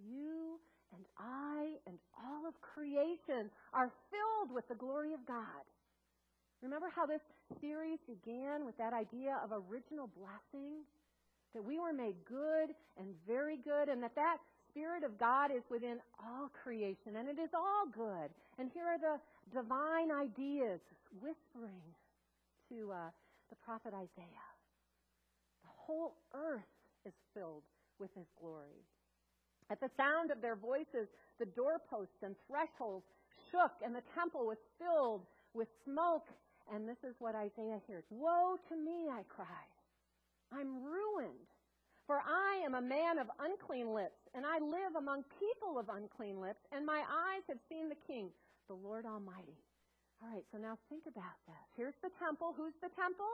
You 0.00 0.56
and 0.96 1.04
I 1.20 1.76
and 1.84 2.00
all 2.16 2.48
of 2.48 2.56
creation 2.64 3.52
are 3.76 3.92
filled 4.08 4.56
with 4.56 4.64
the 4.72 4.74
glory 4.74 5.12
of 5.12 5.20
God. 5.28 5.64
Remember 6.62 6.88
how 6.88 7.04
this 7.04 7.20
series 7.60 8.00
began 8.08 8.64
with 8.64 8.76
that 8.78 8.96
idea 8.96 9.36
of 9.44 9.52
original 9.52 10.08
blessing? 10.16 10.80
That 11.56 11.64
we 11.64 11.80
were 11.80 11.92
made 11.92 12.16
good 12.28 12.76
and 13.00 13.08
very 13.26 13.56
good, 13.56 13.88
and 13.88 14.02
that 14.02 14.14
that 14.14 14.36
Spirit 14.68 15.04
of 15.04 15.18
God 15.18 15.50
is 15.50 15.64
within 15.70 15.96
all 16.20 16.52
creation, 16.52 17.16
and 17.16 17.28
it 17.32 17.40
is 17.40 17.48
all 17.56 17.88
good. 17.88 18.28
And 18.58 18.68
here 18.74 18.84
are 18.84 19.00
the 19.00 19.16
divine 19.56 20.12
ideas 20.12 20.80
whispering 21.16 21.80
to 22.68 22.92
uh, 22.92 23.08
the 23.48 23.56
prophet 23.64 23.94
Isaiah. 23.96 24.50
The 25.64 25.72
whole 25.72 26.12
earth 26.34 26.68
is 27.06 27.14
filled 27.32 27.62
with 27.98 28.10
His 28.14 28.26
glory. 28.38 28.84
At 29.70 29.80
the 29.80 29.88
sound 29.96 30.30
of 30.30 30.42
their 30.42 30.56
voices, 30.56 31.08
the 31.40 31.46
doorposts 31.46 32.20
and 32.22 32.36
thresholds 32.46 33.06
shook, 33.50 33.72
and 33.82 33.94
the 33.94 34.04
temple 34.14 34.44
was 34.44 34.58
filled 34.78 35.22
with 35.54 35.68
smoke. 35.84 36.28
And 36.68 36.86
this 36.86 37.00
is 37.02 37.14
what 37.18 37.34
Isaiah 37.34 37.80
hears 37.86 38.04
Woe 38.10 38.58
to 38.68 38.76
me, 38.76 39.08
I 39.08 39.22
cried. 39.28 39.75
I'm 40.52 40.82
ruined. 40.82 41.46
For 42.06 42.22
I 42.22 42.62
am 42.62 42.78
a 42.78 42.80
man 42.80 43.18
of 43.18 43.26
unclean 43.42 43.90
lips, 43.90 44.22
and 44.30 44.46
I 44.46 44.62
live 44.62 44.94
among 44.94 45.26
people 45.42 45.74
of 45.74 45.90
unclean 45.90 46.38
lips, 46.38 46.62
and 46.70 46.86
my 46.86 47.02
eyes 47.02 47.42
have 47.50 47.58
seen 47.68 47.90
the 47.90 47.98
King, 48.06 48.30
the 48.70 48.78
Lord 48.78 49.06
Almighty. 49.06 49.58
All 50.22 50.30
right, 50.30 50.46
so 50.54 50.56
now 50.56 50.78
think 50.88 51.02
about 51.10 51.34
this. 51.50 51.66
Here's 51.74 51.98
the 52.00 52.14
temple. 52.22 52.54
Who's 52.54 52.78
the 52.78 52.94
temple? 52.94 53.28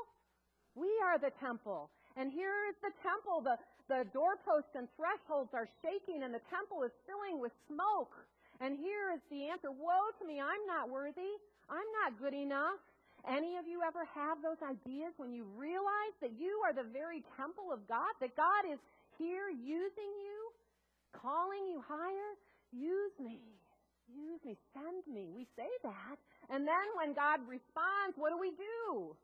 We 0.75 0.89
are 1.05 1.21
the 1.21 1.37
temple. 1.37 1.93
And 2.17 2.33
here 2.33 2.65
is 2.73 2.77
the 2.81 2.97
temple. 3.05 3.45
The, 3.45 3.61
the 3.93 4.09
doorposts 4.17 4.73
and 4.73 4.89
thresholds 4.97 5.53
are 5.53 5.69
shaking, 5.85 6.25
and 6.25 6.33
the 6.33 6.43
temple 6.49 6.81
is 6.83 6.97
filling 7.05 7.45
with 7.45 7.53
smoke. 7.69 8.17
And 8.61 8.81
here 8.81 9.13
is 9.13 9.21
the 9.29 9.53
answer 9.53 9.69
Woe 9.69 10.17
to 10.17 10.25
me, 10.25 10.41
I'm 10.41 10.65
not 10.65 10.89
worthy. 10.89 11.37
I'm 11.69 11.89
not 12.01 12.17
good 12.17 12.33
enough. 12.35 12.81
Any 13.23 13.55
of 13.57 13.71
you 13.71 13.87
ever 13.87 14.03
have 14.19 14.43
those 14.43 14.59
ideas 14.67 15.15
when 15.17 15.31
you 15.31 15.47
realize 15.55 16.15
that 16.21 16.35
you 16.35 16.59
are 16.67 16.75
the 16.75 16.87
very 16.91 17.23
temple 17.39 17.71
of 17.71 17.87
God, 17.87 18.11
that 18.19 18.35
God 18.35 18.67
is 18.67 18.83
here 19.15 19.47
using 19.47 20.11
you, 20.19 20.51
calling 21.15 21.71
you 21.71 21.79
higher? 21.87 22.35
Use 22.75 23.15
me. 23.23 23.39
Use 24.11 24.43
me. 24.43 24.59
Send 24.75 25.07
me. 25.07 25.31
We 25.31 25.47
say 25.55 25.71
that. 25.87 26.19
And 26.51 26.67
then 26.67 26.87
when 26.99 27.15
God 27.15 27.41
responds, 27.47 28.19
what 28.19 28.35
do 28.35 28.39
we 28.43 28.51
do? 28.59 29.15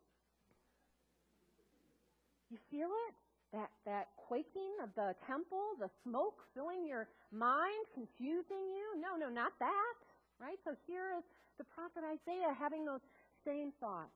You 2.51 2.59
feel 2.71 2.89
it? 3.11 3.15
That, 3.51 3.73
that 3.89 4.13
quaking 4.29 4.77
of 4.85 4.93
the 4.95 5.17
temple, 5.27 5.73
the 5.81 5.89
smoke 6.05 6.45
filling 6.53 6.85
your 6.87 7.09
mind, 7.33 7.89
confusing 7.97 8.61
you? 8.77 9.01
No, 9.01 9.17
no, 9.17 9.33
not 9.33 9.57
that. 9.59 9.97
Right? 10.39 10.61
So 10.69 10.77
here 10.87 11.17
is 11.17 11.25
the 11.57 11.65
prophet 11.65 12.05
Isaiah 12.05 12.53
having 12.55 12.85
those 12.85 13.01
same 13.49 13.73
thoughts. 13.81 14.13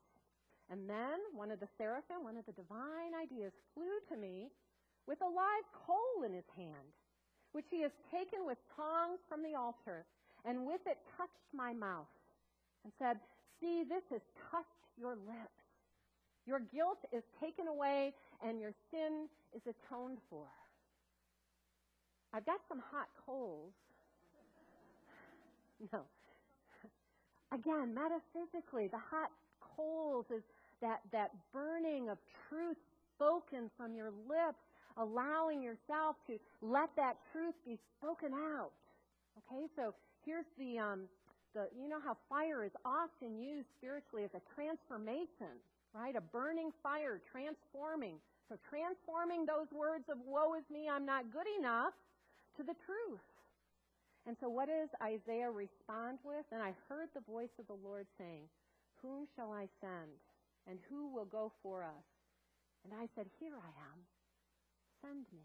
And 0.68 0.88
then 0.88 1.16
one 1.32 1.50
of 1.50 1.60
the 1.60 1.68
seraphim, 1.76 2.22
one 2.22 2.36
of 2.36 2.44
the 2.44 2.52
divine 2.52 3.16
ideas, 3.16 3.52
flew 3.74 3.96
to 4.12 4.16
me 4.16 4.48
with 5.08 5.20
a 5.20 5.28
live 5.28 5.66
coal 5.72 6.24
in 6.24 6.32
his 6.32 6.48
hand, 6.56 6.92
which 7.52 7.66
he 7.70 7.80
has 7.80 7.92
taken 8.12 8.44
with 8.44 8.58
tongs 8.76 9.20
from 9.28 9.42
the 9.42 9.56
altar, 9.56 10.04
and 10.44 10.66
with 10.66 10.80
it 10.86 10.98
touched 11.16 11.48
my 11.52 11.72
mouth, 11.72 12.12
and 12.84 12.92
said, 12.98 13.16
See, 13.60 13.84
this 13.88 14.02
has 14.10 14.20
touched 14.50 14.82
your 14.98 15.14
lips. 15.14 15.62
Your 16.46 16.60
guilt 16.60 16.98
is 17.12 17.22
taken 17.40 17.68
away, 17.68 18.12
and 18.44 18.60
your 18.60 18.72
sin 18.90 19.28
is 19.54 19.62
atoned 19.62 20.18
for. 20.28 20.46
I've 22.34 22.46
got 22.46 22.60
some 22.68 22.82
hot 22.90 23.08
coals. 23.24 23.72
No, 25.92 26.02
Again, 27.52 27.94
metaphysically, 27.94 28.88
the 28.88 28.98
hot 28.98 29.30
coals 29.60 30.26
is 30.34 30.42
that, 30.80 31.00
that 31.12 31.30
burning 31.52 32.08
of 32.08 32.18
truth 32.48 32.76
spoken 33.14 33.70
from 33.76 33.94
your 33.94 34.10
lips, 34.28 34.58
allowing 34.96 35.62
yourself 35.62 36.16
to 36.26 36.38
let 36.60 36.88
that 36.96 37.16
truth 37.32 37.54
be 37.66 37.78
spoken 37.98 38.32
out. 38.32 38.72
Okay, 39.44 39.66
so 39.76 39.94
here's 40.24 40.48
the, 40.58 40.78
um, 40.78 41.00
the 41.54 41.68
you 41.76 41.88
know 41.88 42.00
how 42.02 42.16
fire 42.28 42.64
is 42.64 42.72
often 42.84 43.38
used 43.38 43.66
spiritually 43.78 44.24
as 44.24 44.34
a 44.34 44.42
transformation, 44.54 45.52
right? 45.94 46.16
A 46.16 46.20
burning 46.20 46.70
fire 46.82 47.20
transforming. 47.30 48.16
So 48.48 48.56
transforming 48.68 49.46
those 49.46 49.68
words 49.72 50.04
of 50.10 50.18
woe 50.26 50.54
is 50.54 50.64
me, 50.70 50.88
I'm 50.88 51.06
not 51.06 51.32
good 51.32 51.48
enough, 51.58 51.94
to 52.56 52.62
the 52.62 52.76
truth. 52.84 53.24
And 54.26 54.36
so, 54.38 54.48
what 54.48 54.68
does 54.70 54.88
Isaiah 55.02 55.50
respond 55.50 56.18
with? 56.22 56.46
And 56.52 56.62
I 56.62 56.74
heard 56.88 57.10
the 57.14 57.26
voice 57.26 57.50
of 57.58 57.66
the 57.66 57.78
Lord 57.82 58.06
saying, 58.18 58.46
Whom 59.02 59.26
shall 59.34 59.50
I 59.50 59.66
send? 59.82 60.14
And 60.70 60.78
who 60.86 61.10
will 61.10 61.26
go 61.26 61.50
for 61.62 61.82
us? 61.82 62.06
And 62.84 62.94
I 62.94 63.10
said, 63.14 63.26
Here 63.42 63.58
I 63.58 63.72
am. 63.90 63.98
Send 65.02 65.26
me. 65.34 65.42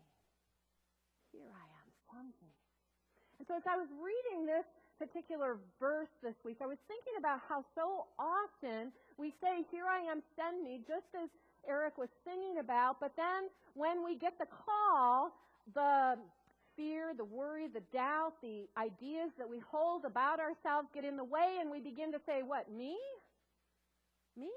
Here 1.33 1.49
I 1.49 1.65
am. 1.81 1.87
Send 2.13 2.33
me. 2.37 2.53
And 3.41 3.47
so, 3.49 3.57
as 3.57 3.65
I 3.65 3.77
was 3.77 3.89
reading 3.97 4.45
this 4.45 4.65
particular 5.01 5.57
verse 5.81 6.13
this 6.21 6.37
week, 6.45 6.61
I 6.61 6.69
was 6.69 6.77
thinking 6.85 7.17
about 7.17 7.41
how 7.49 7.65
so 7.73 8.05
often 8.21 8.93
we 9.17 9.33
say, 9.41 9.65
Here 9.73 9.89
I 9.89 10.05
am, 10.05 10.21
send 10.37 10.61
me, 10.61 10.85
just 10.85 11.09
as 11.17 11.29
Eric 11.67 11.97
was 11.97 12.09
singing 12.23 12.59
about, 12.61 13.01
but 13.01 13.11
then 13.17 13.49
when 13.73 14.05
we 14.05 14.15
get 14.15 14.37
the 14.37 14.45
call, 14.45 15.33
the 15.73 16.15
fear, 16.77 17.11
the 17.17 17.25
worry, 17.25 17.67
the 17.67 17.83
doubt, 17.91 18.33
the 18.41 18.69
ideas 18.77 19.33
that 19.37 19.49
we 19.49 19.59
hold 19.67 20.05
about 20.05 20.39
ourselves 20.39 20.87
get 20.93 21.03
in 21.03 21.17
the 21.17 21.25
way, 21.25 21.57
and 21.59 21.69
we 21.69 21.81
begin 21.81 22.13
to 22.13 22.21
say, 22.25 22.45
What, 22.45 22.71
me? 22.71 22.95
Me? 24.37 24.53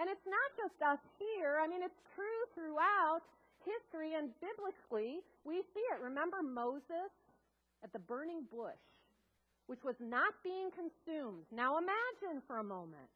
And 0.00 0.08
it's 0.10 0.26
not 0.26 0.48
just 0.56 0.76
us 0.82 1.00
here. 1.20 1.60
I 1.62 1.68
mean, 1.68 1.84
it's 1.84 2.00
true 2.16 2.42
throughout 2.56 3.22
history 3.64 4.16
and 4.16 4.32
biblically. 4.40 5.20
We 5.44 5.62
see 5.72 5.84
it. 5.92 6.02
Remember 6.02 6.42
Moses 6.42 7.12
at 7.84 7.92
the 7.92 7.98
burning 7.98 8.44
bush, 8.50 8.80
which 9.66 9.84
was 9.84 9.96
not 10.00 10.32
being 10.42 10.68
consumed. 10.72 11.44
Now 11.52 11.78
imagine 11.78 12.42
for 12.46 12.58
a 12.58 12.64
moment. 12.64 13.08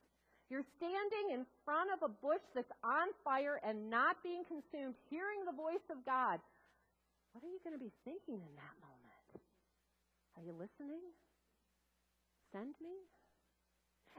You're 0.49 0.67
standing 0.83 1.39
in 1.39 1.47
front 1.65 1.95
of 1.95 2.03
a 2.03 2.11
bush 2.11 2.43
that's 2.55 2.73
on 2.83 3.15
fire 3.23 3.61
and 3.63 3.89
not 3.89 4.19
being 4.25 4.43
consumed, 4.49 4.99
hearing 5.09 5.47
the 5.47 5.55
voice 5.55 5.85
of 5.91 6.05
God. 6.05 6.41
What 7.33 7.45
are 7.45 7.53
you 7.53 7.61
going 7.63 7.79
to 7.79 7.83
be 7.83 7.93
thinking 8.05 8.43
in 8.43 8.55
that 8.59 8.77
moment? 8.83 9.31
Are 10.37 10.43
you 10.43 10.53
listening? 10.53 11.03
Send 12.53 12.75
me? 12.83 12.97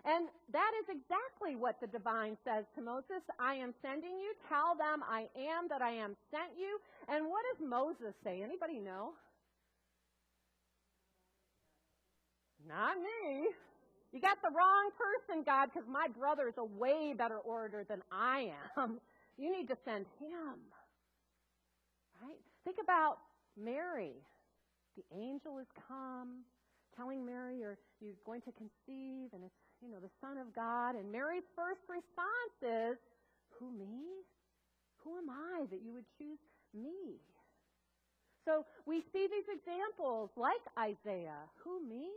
And 0.06 0.30
that 0.52 0.72
is 0.82 0.88
exactly 0.90 1.56
what 1.56 1.80
the 1.82 1.88
divine 1.88 2.38
says 2.44 2.66
to 2.76 2.82
Moses. 2.82 3.22
I 3.40 3.56
am 3.56 3.74
sending 3.82 4.18
you. 4.18 4.34
Tell 4.48 4.74
them 4.76 5.04
I 5.04 5.28
am 5.36 5.68
that 5.70 5.82
I 5.82 5.92
am 5.92 6.16
sent 6.32 6.58
you. 6.58 6.80
And 7.08 7.28
what 7.28 7.44
does 7.52 7.68
Moses 7.68 8.16
say? 8.24 8.42
Anybody 8.42 8.80
know? 8.80 9.14
Not 12.68 12.98
me. 12.98 13.50
You 14.12 14.20
got 14.20 14.42
the 14.42 14.50
wrong 14.50 14.92
person, 14.98 15.44
God, 15.44 15.70
because 15.74 15.88
my 15.88 16.08
brother 16.08 16.48
is 16.48 16.58
a 16.58 16.66
way 16.66 17.14
better 17.18 17.38
orator 17.38 17.86
than 17.88 18.02
I 18.12 18.52
am. 18.78 19.00
You 19.38 19.52
need 19.52 19.68
to 19.70 19.78
send 19.86 20.06
him. 20.20 20.56
Right? 22.22 22.38
Think 22.64 22.78
about 22.82 23.18
Mary. 23.58 24.14
The 24.98 25.04
angel 25.16 25.58
has 25.58 25.68
come 25.88 26.46
telling 26.96 27.26
Mary 27.26 27.58
you're, 27.58 27.78
you're 28.00 28.20
going 28.26 28.42
to 28.42 28.52
conceive 28.52 29.32
and 29.34 29.44
it's, 29.44 29.60
you 29.82 29.90
know, 29.90 30.00
the 30.00 30.12
Son 30.20 30.38
of 30.38 30.54
God. 30.54 30.96
And 30.96 31.12
Mary's 31.12 31.48
first 31.56 31.82
response 31.90 32.58
is, 32.62 32.98
Who, 33.58 33.72
me? 33.72 34.22
Who 35.04 35.18
am 35.18 35.30
I 35.30 35.66
that 35.72 35.82
you 35.82 35.94
would 35.94 36.06
choose 36.18 36.38
me? 36.74 37.18
So 38.46 38.66
we 38.86 39.02
see 39.14 39.28
these 39.30 39.50
examples 39.50 40.30
like 40.36 40.62
Isaiah. 40.78 41.46
Who, 41.64 41.82
me? 41.88 42.10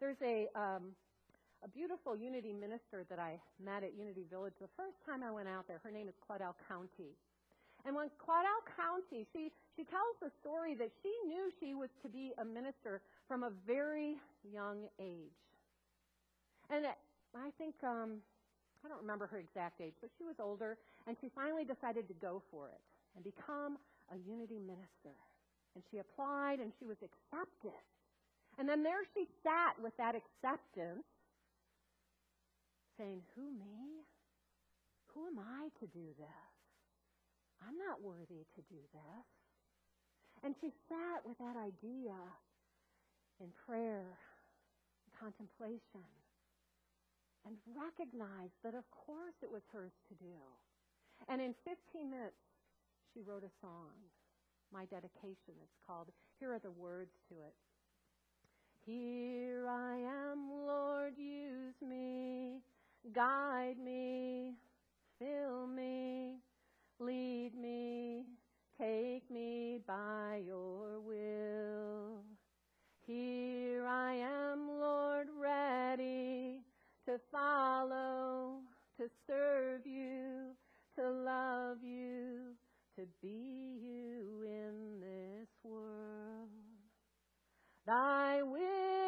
There's 0.00 0.20
a, 0.22 0.48
um, 0.54 0.92
a 1.64 1.68
beautiful 1.68 2.16
Unity 2.16 2.52
minister 2.52 3.04
that 3.10 3.18
I 3.18 3.40
met 3.62 3.82
at 3.82 3.96
Unity 3.96 4.24
Village 4.30 4.54
the 4.60 4.68
first 4.76 4.96
time 5.04 5.22
I 5.22 5.30
went 5.30 5.48
out 5.48 5.66
there. 5.68 5.80
Her 5.82 5.90
name 5.90 6.08
is 6.08 6.14
Claudel 6.24 6.54
County. 6.68 7.16
And 7.88 7.96
when 7.96 8.12
Claudel 8.20 8.60
County, 8.76 9.24
she, 9.32 9.48
she 9.72 9.80
tells 9.88 10.12
the 10.20 10.28
story 10.44 10.76
that 10.76 10.92
she 11.00 11.08
knew 11.24 11.48
she 11.56 11.72
was 11.72 11.88
to 12.04 12.08
be 12.12 12.36
a 12.36 12.44
minister 12.44 13.00
from 13.24 13.40
a 13.40 13.50
very 13.64 14.20
young 14.44 14.84
age. 15.00 15.40
And 16.68 16.84
I 17.32 17.48
think, 17.56 17.72
um, 17.80 18.20
I 18.84 18.92
don't 18.92 19.00
remember 19.00 19.24
her 19.32 19.40
exact 19.40 19.80
age, 19.80 19.96
but 20.04 20.10
she 20.20 20.28
was 20.28 20.36
older, 20.36 20.76
and 21.08 21.16
she 21.16 21.32
finally 21.32 21.64
decided 21.64 22.12
to 22.12 22.14
go 22.20 22.42
for 22.52 22.68
it 22.68 22.80
and 23.16 23.24
become 23.24 23.80
a 24.12 24.20
unity 24.20 24.60
minister. 24.60 25.16
And 25.72 25.80
she 25.88 25.96
applied 25.96 26.60
and 26.60 26.76
she 26.76 26.84
was 26.84 27.00
accepted. 27.00 27.80
And 28.60 28.68
then 28.68 28.84
there 28.84 29.00
she 29.16 29.24
sat 29.40 29.80
with 29.80 29.96
that 29.96 30.12
acceptance, 30.12 31.08
saying, 33.00 33.24
Who, 33.32 33.48
me? 33.48 34.04
Who 35.14 35.24
am 35.24 35.40
I 35.40 35.72
to 35.80 35.86
do 35.88 36.04
this? 36.20 36.47
I'm 37.62 37.78
not 37.78 38.02
worthy 38.02 38.46
to 38.54 38.60
do 38.68 38.80
this. 38.92 39.26
And 40.44 40.54
she 40.60 40.70
sat 40.88 41.26
with 41.26 41.38
that 41.38 41.56
idea 41.58 42.14
in 43.40 43.48
prayer, 43.66 44.18
contemplation, 45.18 46.06
and 47.46 47.56
recognized 47.74 48.54
that, 48.62 48.74
of 48.74 48.84
course, 48.90 49.34
it 49.42 49.50
was 49.50 49.62
hers 49.72 49.92
to 50.08 50.14
do. 50.14 50.38
And 51.28 51.40
in 51.40 51.54
15 51.64 52.10
minutes, 52.10 52.38
she 53.12 53.22
wrote 53.22 53.42
a 53.42 53.50
song, 53.60 53.98
My 54.72 54.84
Dedication, 54.86 55.58
it's 55.62 55.78
called. 55.86 56.08
Here 56.38 56.52
are 56.52 56.60
the 56.60 56.70
words 56.70 57.10
to 57.28 57.34
it. 57.34 57.54
Here 58.86 59.66
I 59.68 59.96
am, 59.98 60.50
Lord, 60.66 61.14
use 61.18 61.74
me, 61.82 62.60
guide 63.12 63.76
me, 63.82 64.54
fill 65.18 65.66
me, 65.66 66.36
lead 67.00 67.52
me, 67.54 68.24
take 68.80 69.30
me 69.30 69.80
by 69.86 70.42
your 70.44 71.00
will. 71.00 72.24
Here 73.06 73.86
I 73.86 74.14
am, 74.14 74.68
Lord, 74.68 75.28
ready 75.38 76.60
to 77.06 77.18
follow, 77.32 78.60
to 78.98 79.08
serve 79.26 79.86
you, 79.86 80.56
to 80.96 81.10
love 81.10 81.78
you, 81.82 82.54
to 82.96 83.06
be 83.22 83.78
you 83.80 84.44
in 84.44 85.00
this 85.00 85.48
world. 85.62 86.48
Thy 87.86 88.42
will 88.42 89.07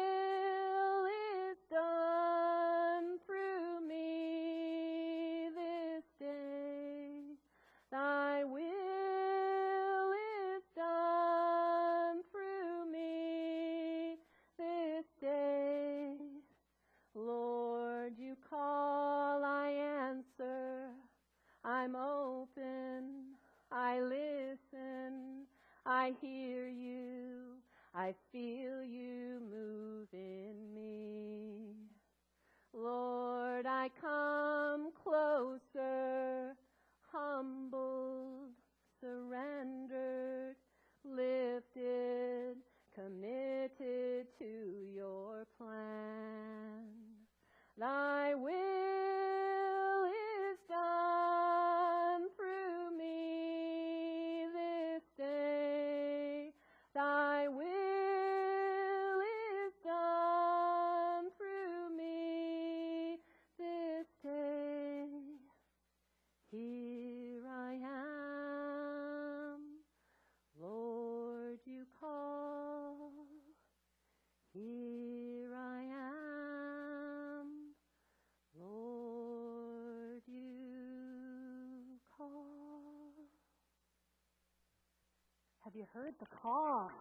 you 85.81 85.87
heard 85.97 86.13
the 86.19 86.29
call? 86.29 86.91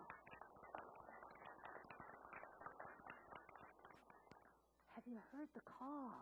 Have 4.97 5.05
you 5.05 5.21
heard 5.37 5.53
the 5.53 5.61
call? 5.69 6.17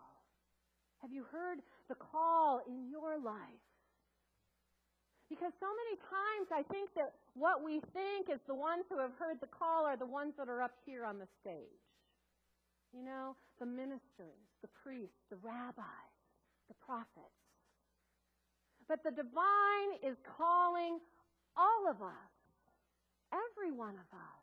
Have 0.98 1.12
you 1.12 1.22
heard 1.30 1.62
the 1.88 1.94
call 1.94 2.58
in 2.66 2.90
your 2.90 3.14
life? 3.14 3.62
Because 5.30 5.54
so 5.62 5.70
many 5.70 6.02
times 6.02 6.50
I 6.50 6.66
think 6.74 6.90
that 6.98 7.14
what 7.38 7.62
we 7.62 7.78
think 7.94 8.26
is 8.26 8.42
the 8.48 8.58
ones 8.58 8.82
who 8.90 8.98
have 8.98 9.14
heard 9.20 9.38
the 9.38 9.46
call 9.54 9.86
are 9.86 9.96
the 9.96 10.10
ones 10.10 10.34
that 10.36 10.48
are 10.48 10.60
up 10.60 10.74
here 10.84 11.04
on 11.04 11.22
the 11.22 11.30
stage. 11.38 11.86
You 12.90 13.04
know, 13.04 13.36
the 13.60 13.66
ministers, 13.66 14.42
the 14.62 14.72
priests, 14.82 15.22
the 15.30 15.38
rabbis, 15.46 16.18
the 16.66 16.74
prophets. 16.82 17.38
But 18.88 19.04
the 19.04 19.14
divine 19.14 20.02
is 20.02 20.18
calling 20.36 20.98
all 21.54 21.86
of 21.88 22.02
us, 22.02 22.37
every 23.32 23.72
one 23.72 23.94
of 23.94 24.08
us, 24.12 24.42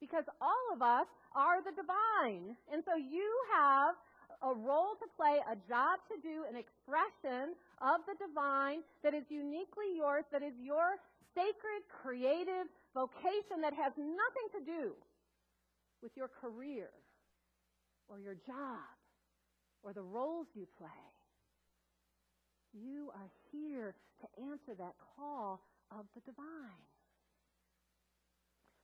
because 0.00 0.24
all 0.40 0.66
of 0.72 0.82
us 0.82 1.06
are 1.34 1.62
the 1.62 1.72
divine. 1.72 2.56
And 2.72 2.82
so 2.84 2.96
you 2.96 3.28
have 3.54 3.94
a 4.42 4.52
role 4.54 4.96
to 4.96 5.06
play, 5.16 5.38
a 5.44 5.56
job 5.68 6.00
to 6.08 6.16
do, 6.22 6.48
an 6.48 6.56
expression 6.56 7.54
of 7.82 8.00
the 8.08 8.16
divine 8.16 8.80
that 9.04 9.12
is 9.12 9.24
uniquely 9.28 9.96
yours, 9.96 10.24
that 10.32 10.42
is 10.42 10.54
your 10.60 10.96
sacred, 11.34 11.84
creative 12.02 12.66
vocation 12.94 13.60
that 13.62 13.74
has 13.74 13.92
nothing 13.96 14.48
to 14.56 14.60
do 14.64 14.92
with 16.02 16.12
your 16.16 16.28
career 16.28 16.88
or 18.08 18.18
your 18.18 18.34
job 18.34 18.88
or 19.82 19.92
the 19.92 20.02
roles 20.02 20.46
you 20.54 20.66
play. 20.78 20.88
You 22.72 23.10
are 23.14 23.30
here 23.52 23.94
to 24.20 24.26
answer 24.42 24.74
that 24.78 24.94
call 25.16 25.60
of 25.90 26.06
the 26.14 26.20
divine. 26.20 26.86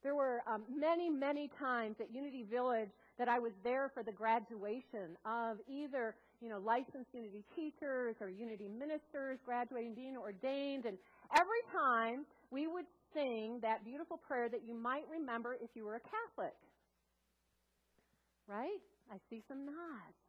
There 0.06 0.14
were 0.14 0.38
um, 0.46 0.62
many, 0.70 1.10
many 1.10 1.50
times 1.58 1.96
at 1.98 2.14
Unity 2.14 2.46
Village 2.48 2.90
that 3.18 3.26
I 3.26 3.40
was 3.40 3.50
there 3.64 3.90
for 3.92 4.04
the 4.04 4.12
graduation 4.12 5.18
of 5.26 5.58
either, 5.66 6.14
you 6.40 6.48
know, 6.48 6.62
licensed 6.62 7.10
Unity 7.12 7.42
teachers 7.56 8.14
or 8.20 8.30
Unity 8.30 8.70
ministers 8.70 9.42
graduating, 9.44 9.94
being 9.98 10.16
ordained, 10.16 10.86
and 10.86 10.96
every 11.34 11.62
time 11.74 12.24
we 12.52 12.68
would 12.68 12.86
sing 13.12 13.58
that 13.62 13.84
beautiful 13.84 14.16
prayer 14.16 14.48
that 14.48 14.62
you 14.64 14.78
might 14.78 15.02
remember 15.10 15.58
if 15.60 15.70
you 15.74 15.84
were 15.84 15.96
a 15.96 16.06
Catholic. 16.06 16.54
Right? 18.46 18.78
I 19.10 19.18
see 19.28 19.42
some 19.48 19.66
nods. 19.66 20.22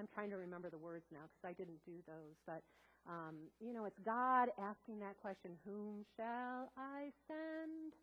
I'm 0.00 0.08
trying 0.12 0.30
to 0.30 0.36
remember 0.36 0.68
the 0.68 0.82
words 0.82 1.04
now 1.12 1.30
because 1.30 1.46
I 1.46 1.54
didn't 1.54 1.78
do 1.86 1.94
those, 2.08 2.34
but 2.44 2.66
um, 3.06 3.36
you 3.60 3.72
know, 3.72 3.84
it's 3.84 4.02
God 4.04 4.48
asking 4.58 4.98
that 4.98 5.14
question, 5.22 5.52
Whom 5.64 6.04
shall 6.16 6.72
I 6.76 7.14
send? 7.28 7.94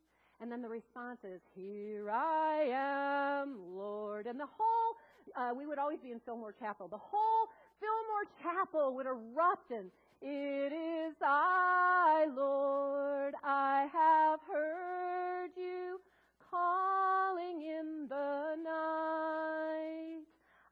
And 0.42 0.52
then 0.52 0.62
the 0.62 0.70
response 0.70 1.20
is, 1.24 1.42
Here 1.56 2.10
I 2.12 3.42
am, 3.44 3.58
Lord. 3.76 4.28
And 4.28 4.40
the 4.40 4.48
whole, 4.48 4.96
uh, 5.36 5.54
we 5.56 5.66
would 5.66 5.80
always 5.80 6.00
be 6.00 6.12
in 6.12 6.20
Fillmore 6.20 6.54
Chapel. 6.60 6.88
The 6.88 6.98
whole 6.98 7.48
Fillmore 7.80 8.28
Chapel 8.42 8.96
would 8.96 9.06
erupt 9.06 9.72
and 9.72 9.90
it 10.22 10.74
is 10.74 11.16
I, 11.22 12.28
Lord. 12.36 13.34
I 13.44 13.88
have 13.92 14.40
heard 14.52 15.52
you 15.56 16.00
calling 16.50 17.62
in 17.62 18.08
the 18.10 18.56
night. 18.64 20.24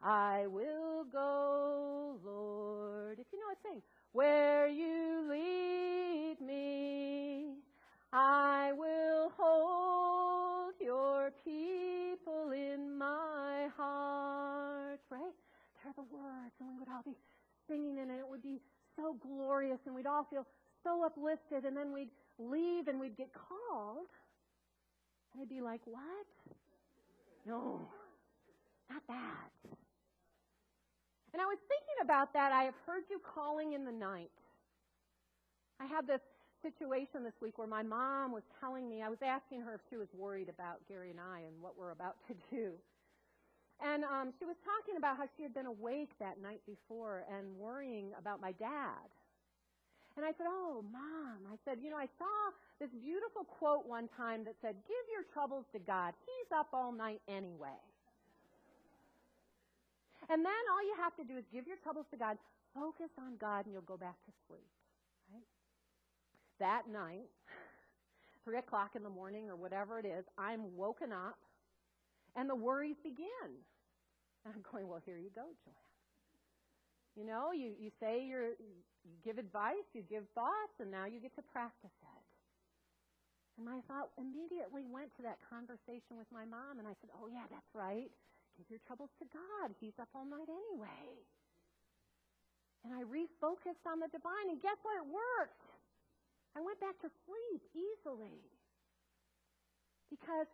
I 0.02 0.48
will 0.48 1.06
go, 1.12 2.18
Lord. 2.26 3.20
If 3.20 3.28
you 3.32 3.40
know 3.40 3.52
it, 3.52 3.58
sing. 3.64 3.82
Where 4.12 4.68
you 4.68 4.93
all 20.24 20.44
feel 20.44 20.48
so 20.84 21.04
uplifted, 21.06 21.66
and 21.66 21.76
then 21.76 21.94
we'd 21.94 22.10
leave 22.40 22.88
and 22.88 23.00
we'd 23.00 23.18
get 23.18 23.30
called, 23.34 24.08
and 25.34 25.42
I'd 25.42 25.50
be 25.50 25.62
like, 25.62 25.82
What? 25.86 26.28
No, 27.46 27.82
not 28.90 29.02
that. 29.08 29.52
And 31.34 31.42
I 31.42 31.46
was 31.46 31.58
thinking 31.68 32.00
about 32.02 32.32
that. 32.34 32.52
I 32.52 32.64
have 32.64 32.76
heard 32.86 33.04
you 33.10 33.20
calling 33.36 33.74
in 33.74 33.86
the 33.86 33.92
night. 33.92 34.30
I 35.80 35.86
had 35.86 36.08
this 36.08 36.22
situation 36.62 37.24
this 37.24 37.34
week 37.42 37.58
where 37.58 37.68
my 37.68 37.82
mom 37.84 38.32
was 38.32 38.44
telling 38.62 38.88
me, 38.88 39.02
I 39.02 39.10
was 39.10 39.18
asking 39.26 39.62
her 39.62 39.74
if 39.74 39.82
she 39.90 39.98
was 39.98 40.08
worried 40.16 40.48
about 40.48 40.80
Gary 40.88 41.10
and 41.10 41.20
I 41.20 41.40
and 41.40 41.60
what 41.60 41.78
we're 41.78 41.92
about 41.92 42.16
to 42.28 42.36
do. 42.56 42.74
And 43.84 44.06
um, 44.06 44.32
she 44.40 44.46
was 44.46 44.56
talking 44.64 44.96
about 44.96 45.18
how 45.18 45.26
she 45.36 45.44
had 45.44 45.54
been 45.54 45.66
awake 45.66 46.12
that 46.20 46.40
night 46.42 46.62
before 46.66 47.26
and 47.36 47.58
worrying 47.58 48.12
about 48.18 48.40
my 48.40 48.54
dad. 48.54 49.10
And 50.16 50.26
I 50.26 50.32
said, 50.38 50.46
Oh, 50.48 50.84
Mom. 50.92 51.50
I 51.52 51.58
said, 51.66 51.80
You 51.82 51.90
know, 51.90 51.98
I 51.98 52.08
saw 52.18 52.54
this 52.80 52.90
beautiful 53.02 53.44
quote 53.44 53.86
one 53.88 54.10
time 54.16 54.44
that 54.46 54.56
said, 54.62 54.76
Give 54.88 55.06
your 55.12 55.24
troubles 55.34 55.66
to 55.74 55.80
God. 55.80 56.14
He's 56.26 56.50
up 56.54 56.70
all 56.74 56.92
night 56.92 57.22
anyway. 57.28 57.82
And 60.30 60.46
then 60.46 60.64
all 60.72 60.84
you 60.84 60.96
have 61.02 61.16
to 61.18 61.24
do 61.24 61.38
is 61.38 61.44
give 61.52 61.68
your 61.68 61.78
troubles 61.84 62.06
to 62.12 62.18
God, 62.18 62.38
focus 62.74 63.10
on 63.20 63.36
God, 63.40 63.66
and 63.66 63.74
you'll 63.74 63.84
go 63.84 63.98
back 63.98 64.16
to 64.26 64.32
sleep. 64.48 64.70
Right? 65.34 65.44
That 66.60 66.88
night, 66.88 67.28
three 68.46 68.58
o'clock 68.58 68.92
in 68.96 69.04
the 69.04 69.10
morning 69.10 69.50
or 69.50 69.56
whatever 69.56 70.00
it 70.00 70.06
is, 70.06 70.24
I'm 70.38 70.78
woken 70.78 71.12
up 71.12 71.38
and 72.36 72.50
the 72.50 72.56
worries 72.56 72.96
begin. 73.04 73.52
And 74.46 74.54
I'm 74.56 74.64
going, 74.72 74.88
well, 74.88 75.02
here 75.06 75.18
you 75.18 75.30
go, 75.34 75.44
Joanne. 75.64 75.93
You 77.14 77.26
know, 77.26 77.54
you, 77.54 77.78
you 77.78 77.94
say 78.02 78.26
you're, 78.26 78.58
you 78.58 79.14
give 79.22 79.38
advice, 79.38 79.86
you 79.94 80.02
give 80.02 80.26
thoughts, 80.34 80.82
and 80.82 80.90
now 80.90 81.06
you 81.06 81.22
get 81.22 81.36
to 81.38 81.46
practice 81.54 81.94
it. 81.94 82.24
And 83.58 83.70
my 83.70 83.86
thought 83.86 84.10
immediately 84.18 84.82
went 84.90 85.14
to 85.18 85.24
that 85.30 85.38
conversation 85.46 86.18
with 86.18 86.26
my 86.34 86.42
mom, 86.42 86.82
and 86.82 86.90
I 86.90 86.98
said, 86.98 87.14
oh, 87.14 87.30
yeah, 87.30 87.46
that's 87.54 87.70
right. 87.78 88.10
Give 88.58 88.66
your 88.70 88.82
troubles 88.90 89.14
to 89.22 89.26
God. 89.30 89.78
He's 89.78 89.94
up 90.02 90.10
all 90.18 90.26
night 90.26 90.50
anyway. 90.50 91.06
And 92.82 92.98
I 92.98 93.06
refocused 93.06 93.86
on 93.86 94.02
the 94.02 94.10
divine, 94.10 94.50
and 94.50 94.58
guess 94.58 94.78
what? 94.82 94.98
It 94.98 95.06
worked. 95.06 95.70
I 96.58 96.62
went 96.62 96.82
back 96.82 96.98
to 97.06 97.10
sleep 97.30 97.62
easily. 97.78 98.42
Because 100.10 100.50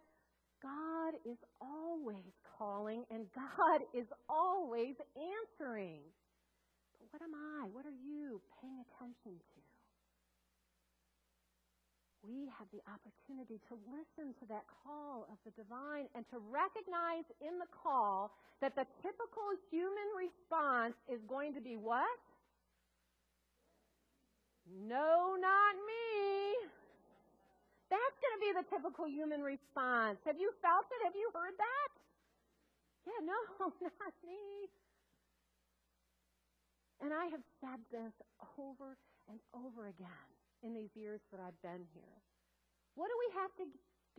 God 0.62 1.16
is 1.24 1.40
always 1.60 2.36
calling, 2.60 3.04
and 3.12 3.26
God 3.32 3.80
is 3.96 4.08
always 4.28 4.96
answering. 5.16 6.04
What 7.12 7.22
am 7.26 7.34
I? 7.34 7.66
What 7.66 7.86
are 7.86 8.00
you 8.06 8.42
paying 8.62 8.78
attention 8.86 9.38
to? 9.38 9.60
We 12.22 12.52
have 12.60 12.68
the 12.76 12.84
opportunity 12.86 13.64
to 13.72 13.74
listen 13.90 14.36
to 14.44 14.46
that 14.52 14.68
call 14.84 15.26
of 15.32 15.40
the 15.48 15.56
divine 15.56 16.12
and 16.14 16.28
to 16.30 16.38
recognize 16.52 17.26
in 17.40 17.58
the 17.58 17.70
call 17.72 18.36
that 18.60 18.76
the 18.76 18.86
typical 19.02 19.48
human 19.72 20.10
response 20.14 21.00
is 21.08 21.24
going 21.26 21.56
to 21.56 21.64
be 21.64 21.80
what? 21.80 22.20
No, 24.68 25.40
not 25.40 25.74
me. 25.88 26.70
That's 27.90 28.18
going 28.22 28.36
to 28.38 28.42
be 28.44 28.52
the 28.54 28.66
typical 28.70 29.10
human 29.10 29.42
response. 29.42 30.22
Have 30.28 30.38
you 30.38 30.54
felt 30.62 30.86
it? 30.92 31.02
Have 31.08 31.18
you 31.18 31.32
heard 31.34 31.58
that? 31.58 31.90
Yeah, 33.10 33.22
no, 33.26 33.40
not 33.82 34.14
me. 34.22 34.70
And 37.00 37.14
I 37.14 37.32
have 37.32 37.44
said 37.64 37.80
this 37.92 38.12
over 38.60 39.00
and 39.32 39.40
over 39.56 39.88
again 39.88 40.28
in 40.64 40.76
these 40.76 40.92
years 40.96 41.22
that 41.32 41.40
I've 41.40 41.56
been 41.64 41.88
here. 41.96 42.18
What 42.96 43.08
do 43.08 43.16
we 43.16 43.30
have 43.40 43.54
to 43.64 43.66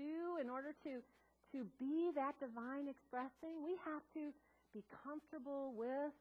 do 0.00 0.40
in 0.40 0.48
order 0.48 0.72
to, 0.88 1.04
to 1.52 1.58
be 1.76 2.08
that 2.16 2.40
divine 2.40 2.88
expressing? 2.88 3.60
We 3.60 3.76
have 3.84 4.00
to 4.16 4.32
be 4.72 4.80
comfortable 5.04 5.76
with, 5.76 6.14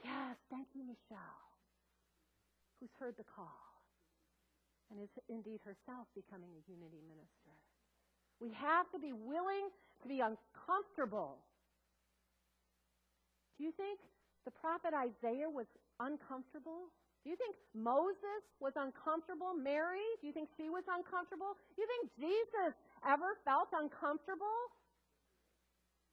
yes, 0.00 0.40
thank 0.48 0.72
you, 0.72 0.86
Michelle, 0.86 1.44
who's 2.80 2.94
heard 2.96 3.18
the 3.18 3.28
call 3.28 3.68
and 4.90 5.00
is 5.00 5.12
indeed 5.28 5.60
herself 5.64 6.08
becoming 6.16 6.48
a 6.56 6.62
unity 6.64 7.04
minister. 7.04 7.52
We 8.40 8.54
have 8.56 8.88
to 8.92 8.98
be 8.98 9.12
willing 9.12 9.68
to 10.02 10.08
be 10.08 10.24
uncomfortable. 10.24 11.36
Do 13.58 13.64
you 13.64 13.72
think 13.76 13.98
the 14.44 14.52
prophet 14.52 14.94
Isaiah 14.94 15.48
was 15.50 15.66
uncomfortable? 16.00 16.92
Do 17.24 17.30
you 17.30 17.36
think 17.36 17.56
Moses 17.74 18.42
was 18.62 18.72
uncomfortable? 18.78 19.52
Mary, 19.52 20.06
do 20.20 20.26
you 20.26 20.32
think 20.32 20.48
she 20.56 20.70
was 20.70 20.86
uncomfortable? 20.86 21.58
Do 21.74 21.82
you 21.82 21.88
think 21.90 22.30
Jesus 22.30 22.72
ever 23.02 23.36
felt 23.44 23.68
uncomfortable? 23.74 24.58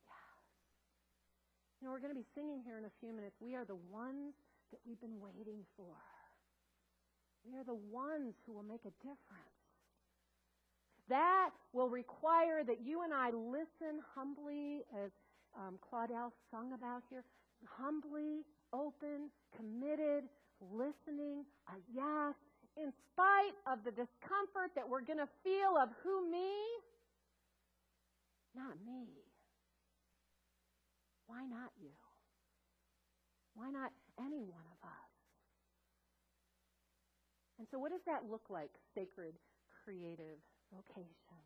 Yes. 0.09 0.17
You 1.79 1.87
know, 1.87 1.91
we're 1.93 2.01
going 2.01 2.13
to 2.13 2.19
be 2.19 2.27
singing 2.33 2.65
here 2.65 2.81
in 2.81 2.89
a 2.89 2.95
few 2.99 3.13
minutes. 3.13 3.37
We 3.39 3.53
are 3.53 3.65
the 3.65 3.79
ones 3.93 4.33
that 4.73 4.81
we've 4.83 4.99
been 4.99 5.21
waiting 5.21 5.61
for. 5.77 5.93
We 7.45 7.55
are 7.55 7.63
the 7.63 7.77
ones 7.77 8.33
who 8.45 8.53
will 8.57 8.65
make 8.65 8.81
a 8.89 8.93
difference. 9.05 9.55
That 11.07 11.51
will 11.71 11.89
require 11.89 12.63
that 12.65 12.81
you 12.81 13.03
and 13.03 13.13
I 13.13 13.29
listen 13.29 14.01
humbly, 14.17 14.81
as 14.97 15.11
um, 15.53 15.77
Claudel 15.77 16.33
sung 16.49 16.73
about 16.73 17.03
here, 17.09 17.23
humbly, 17.63 18.43
open, 18.73 19.31
committed, 19.55 20.25
listening, 20.59 21.45
a 21.69 21.77
yes, 21.93 22.35
in 22.77 22.91
spite 23.11 23.55
of 23.67 23.83
the 23.83 23.91
discomfort 23.91 24.71
that 24.75 24.87
we're 24.87 25.01
going 25.01 25.19
to 25.19 25.29
feel 25.43 25.77
of 25.79 25.89
who 26.03 26.29
me? 26.29 26.51
Not 28.55 28.75
me. 28.85 29.07
Why 31.27 31.45
not 31.45 31.71
you? 31.81 31.91
Why 33.55 33.71
not 33.71 33.91
any 34.19 34.43
one 34.43 34.67
of 34.67 34.79
us? 34.83 35.11
And 37.57 37.67
so, 37.71 37.79
what 37.79 37.91
does 37.91 38.03
that 38.05 38.29
look 38.29 38.49
like, 38.49 38.71
sacred, 38.93 39.33
creative 39.83 40.39
vocation? 40.75 41.39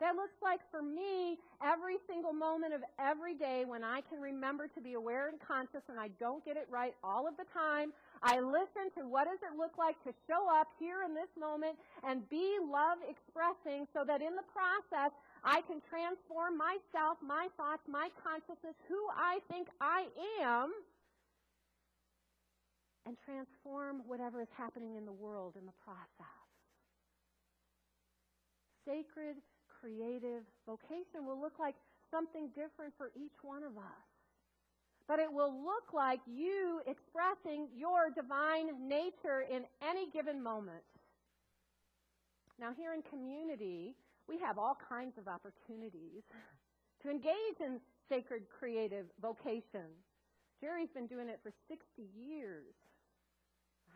That 0.00 0.16
looks 0.16 0.40
like 0.40 0.64
for 0.72 0.80
me 0.80 1.36
every 1.60 2.00
single 2.08 2.32
moment 2.32 2.72
of 2.72 2.80
every 2.96 3.36
day 3.36 3.68
when 3.68 3.84
I 3.84 4.00
can 4.08 4.16
remember 4.16 4.66
to 4.72 4.80
be 4.80 4.96
aware 4.96 5.28
and 5.28 5.36
conscious 5.36 5.84
and 5.92 6.00
I 6.00 6.08
don't 6.16 6.40
get 6.40 6.56
it 6.56 6.64
right 6.72 6.96
all 7.04 7.28
of 7.28 7.36
the 7.36 7.44
time. 7.52 7.92
I 8.24 8.40
listen 8.40 8.88
to 8.96 9.04
what 9.04 9.28
does 9.28 9.44
it 9.44 9.60
look 9.60 9.76
like 9.76 10.00
to 10.08 10.16
show 10.24 10.48
up 10.48 10.72
here 10.80 11.04
in 11.04 11.12
this 11.12 11.28
moment 11.36 11.76
and 12.00 12.24
be 12.32 12.56
love 12.64 12.96
expressing 13.04 13.84
so 13.92 14.00
that 14.08 14.24
in 14.24 14.32
the 14.40 14.48
process 14.48 15.12
I 15.44 15.60
can 15.68 15.84
transform 15.84 16.56
myself, 16.56 17.20
my 17.20 17.52
thoughts, 17.60 17.84
my 17.84 18.08
consciousness, 18.24 18.80
who 18.88 19.00
I 19.12 19.44
think 19.52 19.68
I 19.84 20.08
am, 20.40 20.72
and 23.04 23.16
transform 23.20 24.00
whatever 24.08 24.40
is 24.40 24.52
happening 24.56 24.96
in 24.96 25.04
the 25.04 25.12
world 25.12 25.60
in 25.60 25.66
the 25.68 25.76
process. 25.84 26.40
Sacred 28.88 29.36
creative 29.80 30.42
vocation 30.66 31.26
will 31.26 31.40
look 31.40 31.58
like 31.58 31.74
something 32.10 32.48
different 32.54 32.92
for 32.96 33.10
each 33.16 33.34
one 33.42 33.62
of 33.62 33.76
us. 33.76 34.06
But 35.08 35.18
it 35.18 35.32
will 35.32 35.52
look 35.52 35.92
like 35.92 36.20
you 36.26 36.80
expressing 36.86 37.68
your 37.74 38.10
divine 38.14 38.88
nature 38.88 39.42
in 39.50 39.64
any 39.82 40.10
given 40.10 40.42
moment. 40.42 40.84
Now, 42.60 42.72
here 42.76 42.92
in 42.92 43.02
community, 43.02 43.96
we 44.28 44.38
have 44.38 44.58
all 44.58 44.76
kinds 44.88 45.18
of 45.18 45.26
opportunities 45.26 46.22
to 47.02 47.10
engage 47.10 47.58
in 47.58 47.80
sacred 48.08 48.42
creative 48.50 49.06
vocation. 49.20 49.88
Jerry's 50.60 50.90
been 50.94 51.06
doing 51.06 51.28
it 51.28 51.40
for 51.42 51.50
60 51.68 51.82
years, 52.14 52.74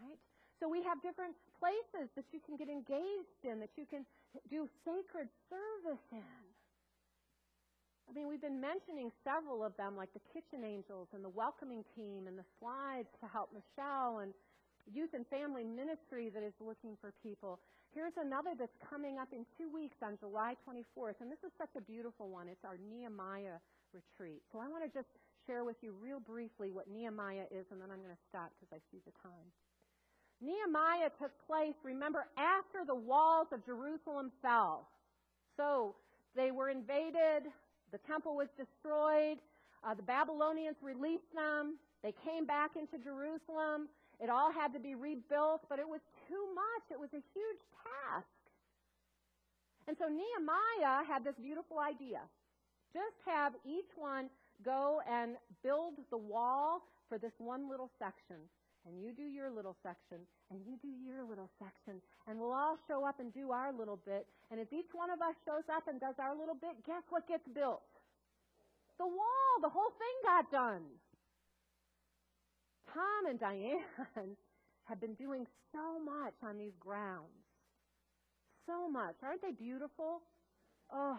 right? 0.00 0.18
So 0.60 0.68
we 0.68 0.82
have 0.82 1.02
different 1.02 1.34
places 1.58 2.10
that 2.14 2.24
you 2.32 2.40
can 2.40 2.56
get 2.56 2.68
engaged 2.68 3.42
in, 3.42 3.60
that 3.60 3.74
you 3.76 3.86
can 3.86 4.06
do 4.50 4.68
sacred 4.84 5.28
service 5.50 6.04
in. 6.12 6.44
I 8.08 8.12
mean, 8.12 8.28
we've 8.28 8.42
been 8.42 8.60
mentioning 8.60 9.10
several 9.24 9.64
of 9.64 9.76
them, 9.76 9.96
like 9.96 10.12
the 10.12 10.22
Kitchen 10.32 10.62
Angels 10.62 11.08
and 11.16 11.24
the 11.24 11.32
Welcoming 11.32 11.82
Team 11.96 12.28
and 12.28 12.36
the 12.36 12.44
slides 12.60 13.08
to 13.20 13.26
help 13.26 13.50
Michelle 13.56 14.20
and 14.20 14.36
Youth 14.92 15.16
and 15.16 15.24
Family 15.32 15.64
Ministry 15.64 16.28
that 16.28 16.44
is 16.44 16.52
looking 16.60 17.00
for 17.00 17.16
people. 17.24 17.58
Here's 17.96 18.12
another 18.20 18.52
that's 18.58 18.76
coming 18.84 19.16
up 19.16 19.32
in 19.32 19.46
two 19.56 19.72
weeks 19.72 19.96
on 20.04 20.18
July 20.20 20.54
24th, 20.68 21.22
and 21.22 21.32
this 21.32 21.40
is 21.46 21.52
such 21.56 21.72
a 21.78 21.80
beautiful 21.80 22.28
one. 22.28 22.48
It's 22.50 22.64
our 22.64 22.76
Nehemiah 22.76 23.62
retreat. 23.94 24.42
So 24.52 24.58
I 24.60 24.68
want 24.68 24.84
to 24.84 24.90
just 24.92 25.08
share 25.46 25.64
with 25.64 25.76
you 25.80 25.94
real 25.96 26.20
briefly 26.20 26.70
what 26.74 26.90
Nehemiah 26.90 27.48
is, 27.48 27.64
and 27.72 27.80
then 27.80 27.88
I'm 27.88 28.02
going 28.02 28.12
to 28.12 28.24
stop 28.28 28.52
because 28.58 28.68
I 28.74 28.80
see 28.92 29.00
the 29.06 29.14
time. 29.22 29.48
Nehemiah 30.44 31.11
took 31.18 31.33
place, 31.46 31.74
remember, 31.83 32.26
after 32.37 32.85
the 32.87 32.94
walls 32.94 33.48
of 33.52 33.64
Jerusalem 33.64 34.30
fell. 34.42 34.88
So 35.57 35.94
they 36.37 36.50
were 36.50 36.68
invaded, 36.68 37.50
the 37.92 37.98
temple 38.07 38.37
was 38.37 38.48
destroyed, 38.57 39.38
uh, 39.83 39.94
the 39.94 40.02
Babylonians 40.02 40.76
released 40.83 41.33
them, 41.35 41.76
they 42.02 42.12
came 42.24 42.44
back 42.44 42.72
into 42.76 42.98
Jerusalem, 43.02 43.88
It 44.20 44.30
all 44.30 44.52
had 44.52 44.72
to 44.74 44.78
be 44.78 44.94
rebuilt, 44.94 45.62
but 45.68 45.78
it 45.78 45.88
was 45.88 46.00
too 46.28 46.44
much. 46.54 46.85
It 46.90 46.98
was 46.98 47.11
a 47.12 47.22
huge 47.35 47.62
task. 47.83 48.26
And 49.88 49.96
so 49.98 50.07
Nehemiah 50.09 51.04
had 51.07 51.24
this 51.24 51.35
beautiful 51.42 51.78
idea. 51.78 52.20
Just 52.92 53.16
have 53.26 53.52
each 53.66 53.90
one 53.96 54.30
go 54.64 55.00
and 55.11 55.33
build 55.62 55.94
the 56.11 56.16
wall 56.16 56.83
for 57.09 57.18
this 57.18 57.33
one 57.38 57.68
little 57.68 57.90
section. 57.98 58.37
And 58.86 59.00
you 59.00 59.12
do 59.16 59.24
your 59.24 59.50
little 59.50 59.76
section, 59.82 60.20
and 60.50 60.60
you 60.60 60.76
do 60.76 60.92
your 61.00 61.24
little 61.24 61.48
section, 61.58 62.02
and 62.28 62.38
we'll 62.38 62.52
all 62.52 62.76
show 62.86 63.04
up 63.04 63.18
and 63.18 63.32
do 63.32 63.50
our 63.50 63.72
little 63.72 63.98
bit. 64.04 64.26
And 64.50 64.60
if 64.60 64.72
each 64.72 64.92
one 64.92 65.08
of 65.08 65.22
us 65.22 65.34
shows 65.46 65.64
up 65.72 65.88
and 65.88 65.98
does 65.98 66.16
our 66.18 66.36
little 66.36 66.54
bit, 66.54 66.76
guess 66.86 67.02
what 67.08 67.26
gets 67.26 67.48
built? 67.48 67.80
The 68.98 69.06
wall, 69.06 69.52
the 69.62 69.70
whole 69.70 69.90
thing 69.96 70.16
got 70.22 70.50
done. 70.52 70.84
Tom 72.92 73.26
and 73.28 73.40
Diane 73.40 73.80
have 74.84 75.00
been 75.00 75.14
doing 75.14 75.46
so 75.72 75.98
much 75.98 76.34
on 76.42 76.58
these 76.58 76.76
grounds. 76.78 77.32
So 78.66 78.88
much. 78.88 79.16
Aren't 79.22 79.42
they 79.42 79.52
beautiful? 79.52 80.20
Oh. 80.92 81.18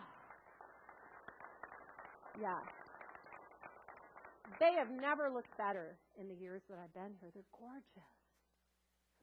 Yeah. 2.40 2.60
They 4.60 4.74
have 4.74 4.90
never 4.90 5.30
looked 5.30 5.56
better 5.58 5.98
in 6.20 6.28
the 6.28 6.36
years 6.36 6.62
that 6.70 6.78
I've 6.82 6.94
been 6.94 7.16
here. 7.20 7.30
They're 7.34 7.54
gorgeous. 7.56 8.16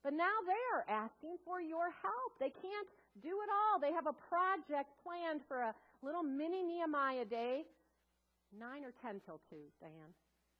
But 0.02 0.18
now 0.18 0.34
they 0.42 0.62
are 0.74 0.84
asking 0.90 1.38
for 1.46 1.62
your 1.62 1.94
help. 2.02 2.30
They 2.42 2.50
can't 2.50 2.90
do 3.22 3.30
it 3.30 3.50
all. 3.50 3.78
They 3.78 3.94
have 3.94 4.10
a 4.10 4.16
project 4.26 4.90
planned 5.06 5.46
for 5.46 5.62
a 5.62 5.72
little 6.02 6.26
mini 6.26 6.62
Nehemiah 6.62 7.24
day. 7.24 7.62
9 8.52 8.84
or 8.84 8.92
10 9.00 9.22
till 9.24 9.40
2, 9.48 9.56
Diane? 9.80 10.12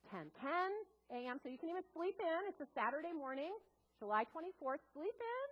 10. 0.08 0.30
10 0.40 1.26
a.m. 1.26 1.36
So 1.42 1.50
you 1.50 1.58
can 1.58 1.68
even 1.68 1.84
sleep 1.92 2.16
in. 2.22 2.40
It's 2.48 2.62
a 2.62 2.70
Saturday 2.72 3.12
morning, 3.12 3.52
July 3.98 4.24
24th. 4.30 4.80
Sleep 4.94 5.18
in. 5.18 5.48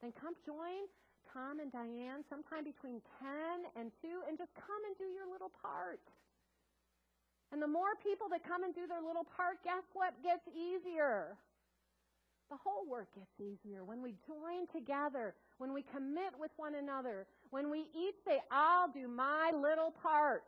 Then 0.00 0.12
come 0.16 0.34
join 0.46 0.86
Tom 1.30 1.60
and 1.60 1.70
Diane 1.70 2.26
sometime 2.28 2.64
between 2.64 3.00
10 3.20 3.66
and 3.76 3.90
2 4.02 4.28
and 4.28 4.38
just 4.38 4.52
come 4.54 4.82
and 4.86 4.94
do 4.98 5.08
your 5.10 5.26
little 5.30 5.50
part. 5.50 6.02
And 7.52 7.60
the 7.60 7.68
more 7.68 7.94
people 8.02 8.28
that 8.30 8.48
come 8.48 8.64
and 8.64 8.74
do 8.74 8.86
their 8.88 9.02
little 9.02 9.26
part, 9.36 9.62
guess 9.62 9.84
what 9.92 10.14
gets 10.24 10.48
easier? 10.56 11.36
The 12.50 12.56
whole 12.56 12.88
work 12.88 13.08
gets 13.14 13.32
easier 13.38 13.84
when 13.84 14.02
we 14.02 14.14
join 14.26 14.66
together, 14.72 15.34
when 15.58 15.72
we 15.72 15.82
commit 15.82 16.32
with 16.40 16.50
one 16.56 16.74
another, 16.74 17.26
when 17.50 17.70
we 17.70 17.80
each 17.94 18.16
say, 18.26 18.40
I'll 18.50 18.90
do 18.90 19.06
my 19.06 19.52
little 19.54 19.92
part. 20.02 20.44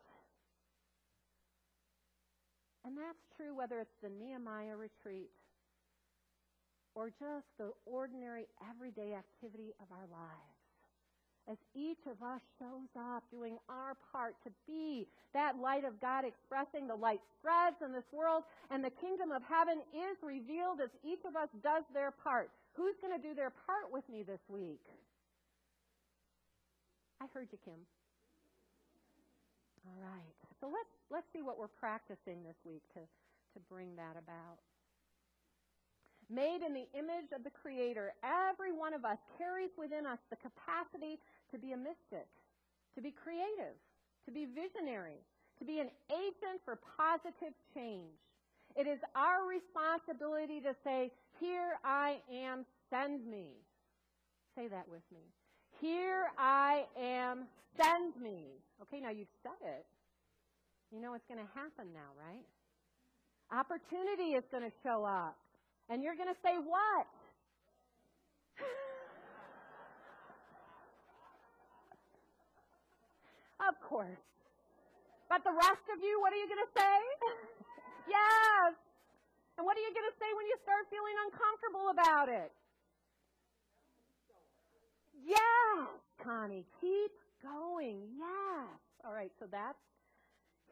And 2.86 2.96
that's 2.96 3.24
true 3.36 3.54
whether 3.54 3.80
it's 3.80 3.96
the 4.02 4.10
Nehemiah 4.10 4.76
retreat 4.76 5.30
or 6.94 7.08
just 7.08 7.46
the 7.58 7.72
ordinary 7.86 8.44
everyday 8.70 9.14
activity 9.14 9.72
of 9.80 9.86
our 9.90 10.06
lives 10.10 10.53
as 11.50 11.58
each 11.76 12.00
of 12.08 12.16
us 12.24 12.40
shows 12.58 12.88
up 12.96 13.22
doing 13.30 13.58
our 13.68 13.96
part 14.12 14.34
to 14.44 14.50
be 14.66 15.06
that 15.34 15.58
light 15.60 15.84
of 15.84 16.00
God 16.00 16.24
expressing 16.24 16.88
the 16.88 16.94
light 16.94 17.20
spreads 17.38 17.76
in 17.84 17.92
this 17.92 18.08
world 18.12 18.44
and 18.70 18.82
the 18.82 18.94
kingdom 19.02 19.30
of 19.30 19.42
heaven 19.44 19.82
is 19.92 20.16
revealed 20.22 20.80
as 20.80 20.90
each 21.04 21.20
of 21.28 21.36
us 21.36 21.48
does 21.62 21.84
their 21.92 22.10
part. 22.10 22.48
Who's 22.74 22.96
going 23.02 23.12
to 23.12 23.20
do 23.20 23.34
their 23.34 23.52
part 23.66 23.92
with 23.92 24.08
me 24.08 24.22
this 24.22 24.40
week? 24.48 24.80
I 27.20 27.26
heard 27.32 27.48
you, 27.52 27.58
Kim. 27.64 27.80
All 29.86 30.00
right. 30.00 30.34
So 30.60 30.66
let's 30.66 30.92
let's 31.10 31.28
see 31.32 31.42
what 31.42 31.58
we're 31.58 31.72
practicing 31.76 32.42
this 32.42 32.56
week 32.64 32.82
to 32.94 33.00
to 33.00 33.58
bring 33.68 33.94
that 33.96 34.16
about 34.16 34.58
made 36.30 36.60
in 36.64 36.74
the 36.74 36.86
image 36.96 37.32
of 37.34 37.44
the 37.44 37.50
Creator, 37.50 38.14
every 38.22 38.72
one 38.72 38.94
of 38.94 39.04
us 39.04 39.18
carries 39.38 39.70
within 39.76 40.06
us 40.06 40.18
the 40.30 40.36
capacity 40.36 41.18
to 41.50 41.58
be 41.58 41.72
a 41.72 41.76
mystic, 41.76 42.28
to 42.94 43.00
be 43.02 43.10
creative, 43.10 43.76
to 44.26 44.30
be 44.32 44.46
visionary, 44.46 45.20
to 45.58 45.64
be 45.64 45.80
an 45.80 45.90
agent 46.10 46.60
for 46.64 46.78
positive 46.96 47.54
change. 47.74 48.18
It 48.76 48.86
is 48.86 48.98
our 49.14 49.46
responsibility 49.46 50.60
to 50.60 50.74
say, 50.82 51.12
Here 51.38 51.78
I 51.84 52.18
am, 52.32 52.64
send 52.90 53.26
me. 53.26 53.46
Say 54.56 54.68
that 54.68 54.88
with 54.88 55.02
me. 55.12 55.22
Here 55.80 56.26
I 56.38 56.86
am, 56.98 57.46
send 57.76 58.14
me. 58.20 58.46
Okay, 58.82 59.00
now 59.00 59.10
you've 59.10 59.34
said 59.42 59.58
it. 59.62 59.86
You 60.92 61.00
know 61.00 61.10
what's 61.10 61.26
going 61.26 61.40
to 61.40 61.50
happen 61.54 61.92
now, 61.92 62.14
right? 62.18 62.44
Opportunity 63.52 64.34
is 64.34 64.44
going 64.50 64.62
to 64.62 64.72
show 64.82 65.04
up. 65.04 65.36
And 65.88 66.02
you're 66.02 66.16
going 66.16 66.32
to 66.32 66.40
say, 66.42 66.56
What? 66.56 67.06
of 73.68 73.74
course. 73.80 74.20
But 75.28 75.42
the 75.44 75.52
rest 75.52 75.84
of 75.92 76.00
you, 76.04 76.20
what 76.20 76.32
are 76.32 76.40
you 76.40 76.46
going 76.48 76.64
to 76.64 76.72
say? 76.76 76.98
yes. 78.16 78.76
And 79.56 79.64
what 79.64 79.76
are 79.76 79.84
you 79.84 79.92
going 79.92 80.08
to 80.08 80.16
say 80.20 80.28
when 80.36 80.46
you 80.46 80.56
start 80.62 80.84
feeling 80.92 81.16
uncomfortable 81.26 81.88
about 81.90 82.28
it? 82.28 82.52
Yes, 85.24 85.88
Connie, 86.20 86.66
keep 86.80 87.12
going. 87.40 88.04
Yes. 88.18 88.68
All 89.04 89.14
right, 89.14 89.32
so 89.40 89.46
that's 89.50 89.78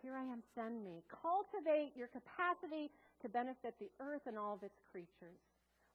here 0.03 0.18
I 0.18 0.27
am, 0.27 0.42
send 0.59 0.83
me. 0.83 1.07
Cultivate 1.07 1.94
your 1.94 2.11
capacity 2.11 2.90
to 3.22 3.28
benefit 3.28 3.74
the 3.78 3.90
earth 4.00 4.22
and 4.26 4.37
all 4.37 4.54
of 4.54 4.62
its 4.62 4.78
creatures. 4.90 5.38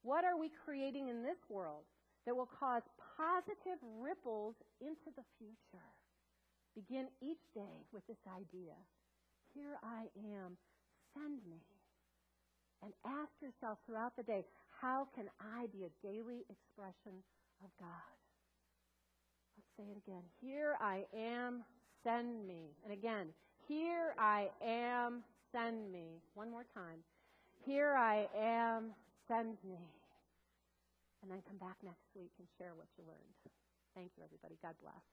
What 0.04 0.24
are 0.24 0.38
we 0.40 0.50
creating 0.66 1.10
in 1.10 1.24
this 1.24 1.38
world 1.50 1.84
that 2.26 2.36
will 2.36 2.50
cause 2.60 2.84
positive 3.18 3.80
ripples 4.00 4.56
into 4.80 5.12
the 5.16 5.24
future? 5.38 5.92
Begin 6.76 7.08
each 7.22 7.42
day 7.54 7.86
with 7.92 8.06
this 8.08 8.22
idea. 8.28 8.76
Here 9.54 9.80
I 9.84 10.08
am, 10.38 10.58
send 11.14 11.42
me. 11.50 11.60
And 12.84 12.94
ask 13.06 13.32
yourself 13.42 13.80
throughout 13.86 14.16
the 14.16 14.24
day, 14.24 14.46
how 14.82 15.08
can 15.16 15.26
I 15.42 15.66
be 15.74 15.86
a 15.86 16.06
daily 16.06 16.46
expression 16.46 17.18
of 17.64 17.70
God? 17.80 18.16
Let's 19.58 19.74
say 19.76 19.92
it 19.92 19.98
again. 19.98 20.22
Here 20.40 20.76
I 20.80 21.06
am, 21.18 21.64
send 22.04 22.48
me. 22.48 22.78
And 22.84 22.94
again, 22.94 23.34
here 23.68 24.14
I 24.20 24.50
am, 24.64 25.24
send 25.52 25.92
me. 25.92 26.22
One 26.36 26.52
more 26.52 26.66
time. 26.76 27.02
Here 27.68 27.96
I 28.00 28.30
am, 28.40 28.96
send 29.28 29.58
me. 29.68 29.76
And 31.22 31.30
then 31.30 31.44
come 31.48 31.58
back 31.58 31.76
next 31.84 32.08
week 32.16 32.32
and 32.40 32.48
share 32.58 32.72
what 32.76 32.88
you 32.98 33.04
learned. 33.04 33.36
Thank 33.94 34.12
you, 34.18 34.24
everybody. 34.24 34.56
God 34.64 34.76
bless. 34.82 35.04